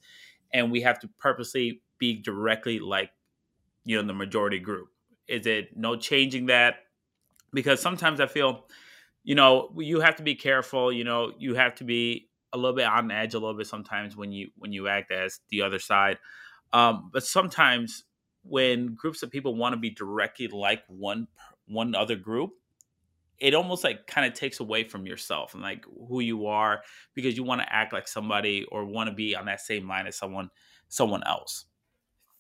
And 0.54 0.72
we 0.72 0.82
have 0.82 1.00
to 1.00 1.10
purposely 1.20 1.82
be 1.98 2.22
directly 2.22 2.80
like, 2.80 3.12
you 3.86 3.96
know, 3.96 4.06
the 4.06 4.14
majority 4.14 4.60
group. 4.60 4.90
Is 5.28 5.48
it 5.48 5.78
no 5.78 5.96
changing 5.96 6.48
that? 6.48 6.76
Because 7.54 7.82
sometimes 7.82 8.20
I 8.20 8.28
feel, 8.28 8.66
you 9.24 9.36
know, 9.36 9.74
you 9.78 10.02
have 10.02 10.18
to 10.18 10.24
be 10.24 10.36
careful. 10.36 10.92
You 10.92 11.04
know, 11.04 11.32
you 11.38 11.56
have 11.56 11.76
to 11.76 11.84
be 11.84 12.30
a 12.54 12.58
little 12.58 12.76
bit 12.76 12.86
on 12.86 13.12
edge 13.12 13.34
a 13.34 13.40
little 13.40 13.56
bit 13.56 13.68
sometimes 13.68 14.16
when 14.16 14.32
you 14.32 14.50
when 14.58 14.74
you 14.74 14.88
act 14.88 15.12
as 15.12 15.40
the 15.50 15.62
other 15.62 15.80
side. 15.80 16.18
Um, 16.74 17.10
but 17.14 17.24
sometimes 17.24 18.04
when 18.44 18.96
groups 18.96 19.24
of 19.24 19.32
people 19.32 19.56
want 19.56 19.74
to 19.74 19.80
be 19.80 19.90
directly 19.90 20.48
like 20.48 20.84
one 20.88 21.28
one 21.72 21.96
other 21.96 22.16
group, 22.16 22.52
it 23.40 23.56
almost 23.56 23.84
like 23.84 24.06
kind 24.06 24.26
of 24.26 24.38
takes 24.38 24.60
away 24.60 24.84
from 24.84 25.06
yourself 25.08 25.56
and 25.56 25.64
like 25.64 25.84
who 26.08 26.20
you 26.20 26.46
are 26.46 26.82
because 27.16 27.36
you 27.36 27.44
want 27.44 27.60
to 27.62 27.74
act 27.74 27.92
like 27.92 28.08
somebody 28.08 28.66
or 28.72 28.86
want 28.86 29.10
to 29.10 29.16
be 29.16 29.36
on 29.36 29.46
that 29.46 29.60
same 29.60 29.88
line 29.88 30.06
as 30.06 30.16
someone 30.16 30.50
someone 30.88 31.24
else. 31.26 31.66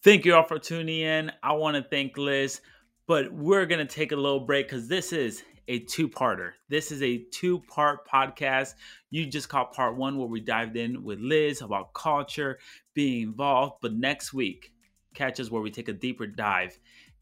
Thank 0.04 0.26
you 0.26 0.36
all 0.36 0.44
for 0.44 0.60
tuning 0.60 1.02
in. 1.02 1.32
I 1.41 1.54
want 1.54 1.76
to 1.76 1.84
thank 1.84 2.17
Liz, 2.17 2.62
but 3.08 3.34
we're 3.34 3.65
gonna 3.65 3.86
take 3.86 4.12
a 4.12 4.15
little 4.15 4.41
break 4.41 4.67
because 4.67 4.88
this 4.88 5.12
is 5.12 5.44
a 5.67 5.80
two 5.80 6.08
parter. 6.08 6.52
This 6.70 6.91
is 6.91 7.02
a 7.02 7.24
two 7.32 7.60
part 7.60 8.08
podcast. 8.08 8.74
You 9.10 9.26
just 9.26 9.50
caught 9.50 9.74
part 9.74 9.96
one 9.96 10.17
where 10.17 10.28
we 10.28 10.39
dived 10.39 10.76
in 10.76 11.04
with 11.04 11.20
Liz 11.20 11.62
about 11.62 11.94
culture, 11.94 12.60
being 12.94 13.24
involved. 13.24 13.76
But 13.82 13.94
next 13.94 14.34
week, 14.34 14.72
catch 15.13 15.39
us 15.39 15.50
where 15.50 15.62
we 15.62 15.72
take 15.72 15.89
a 15.89 15.94
deeper 15.94 16.28
dive 16.28 16.78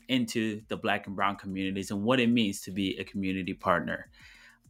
into 0.09 0.61
the 0.67 0.75
black 0.75 1.07
and 1.07 1.15
brown 1.15 1.37
communities 1.37 1.91
and 1.91 2.03
what 2.03 2.19
it 2.19 2.27
means 2.27 2.61
to 2.61 2.71
be 2.71 2.97
a 2.97 3.03
community 3.03 3.53
partner. 3.53 4.09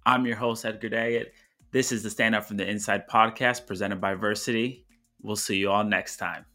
I'm 0.06 0.26
your 0.26 0.36
host, 0.36 0.66
Edgar 0.66 0.90
Daggett. 0.90 1.34
This 1.72 1.92
is 1.92 2.04
the 2.04 2.10
Stand 2.10 2.36
Up 2.36 2.46
from 2.46 2.58
the 2.58 2.70
Inside 2.70 3.08
podcast 3.08 3.66
presented 3.66 4.00
by 4.00 4.16
Versiti. 4.16 4.84
We'll 5.22 5.36
see 5.36 5.58
you 5.58 5.72
all 5.72 5.84
next 5.84 6.18
time. 6.18 6.46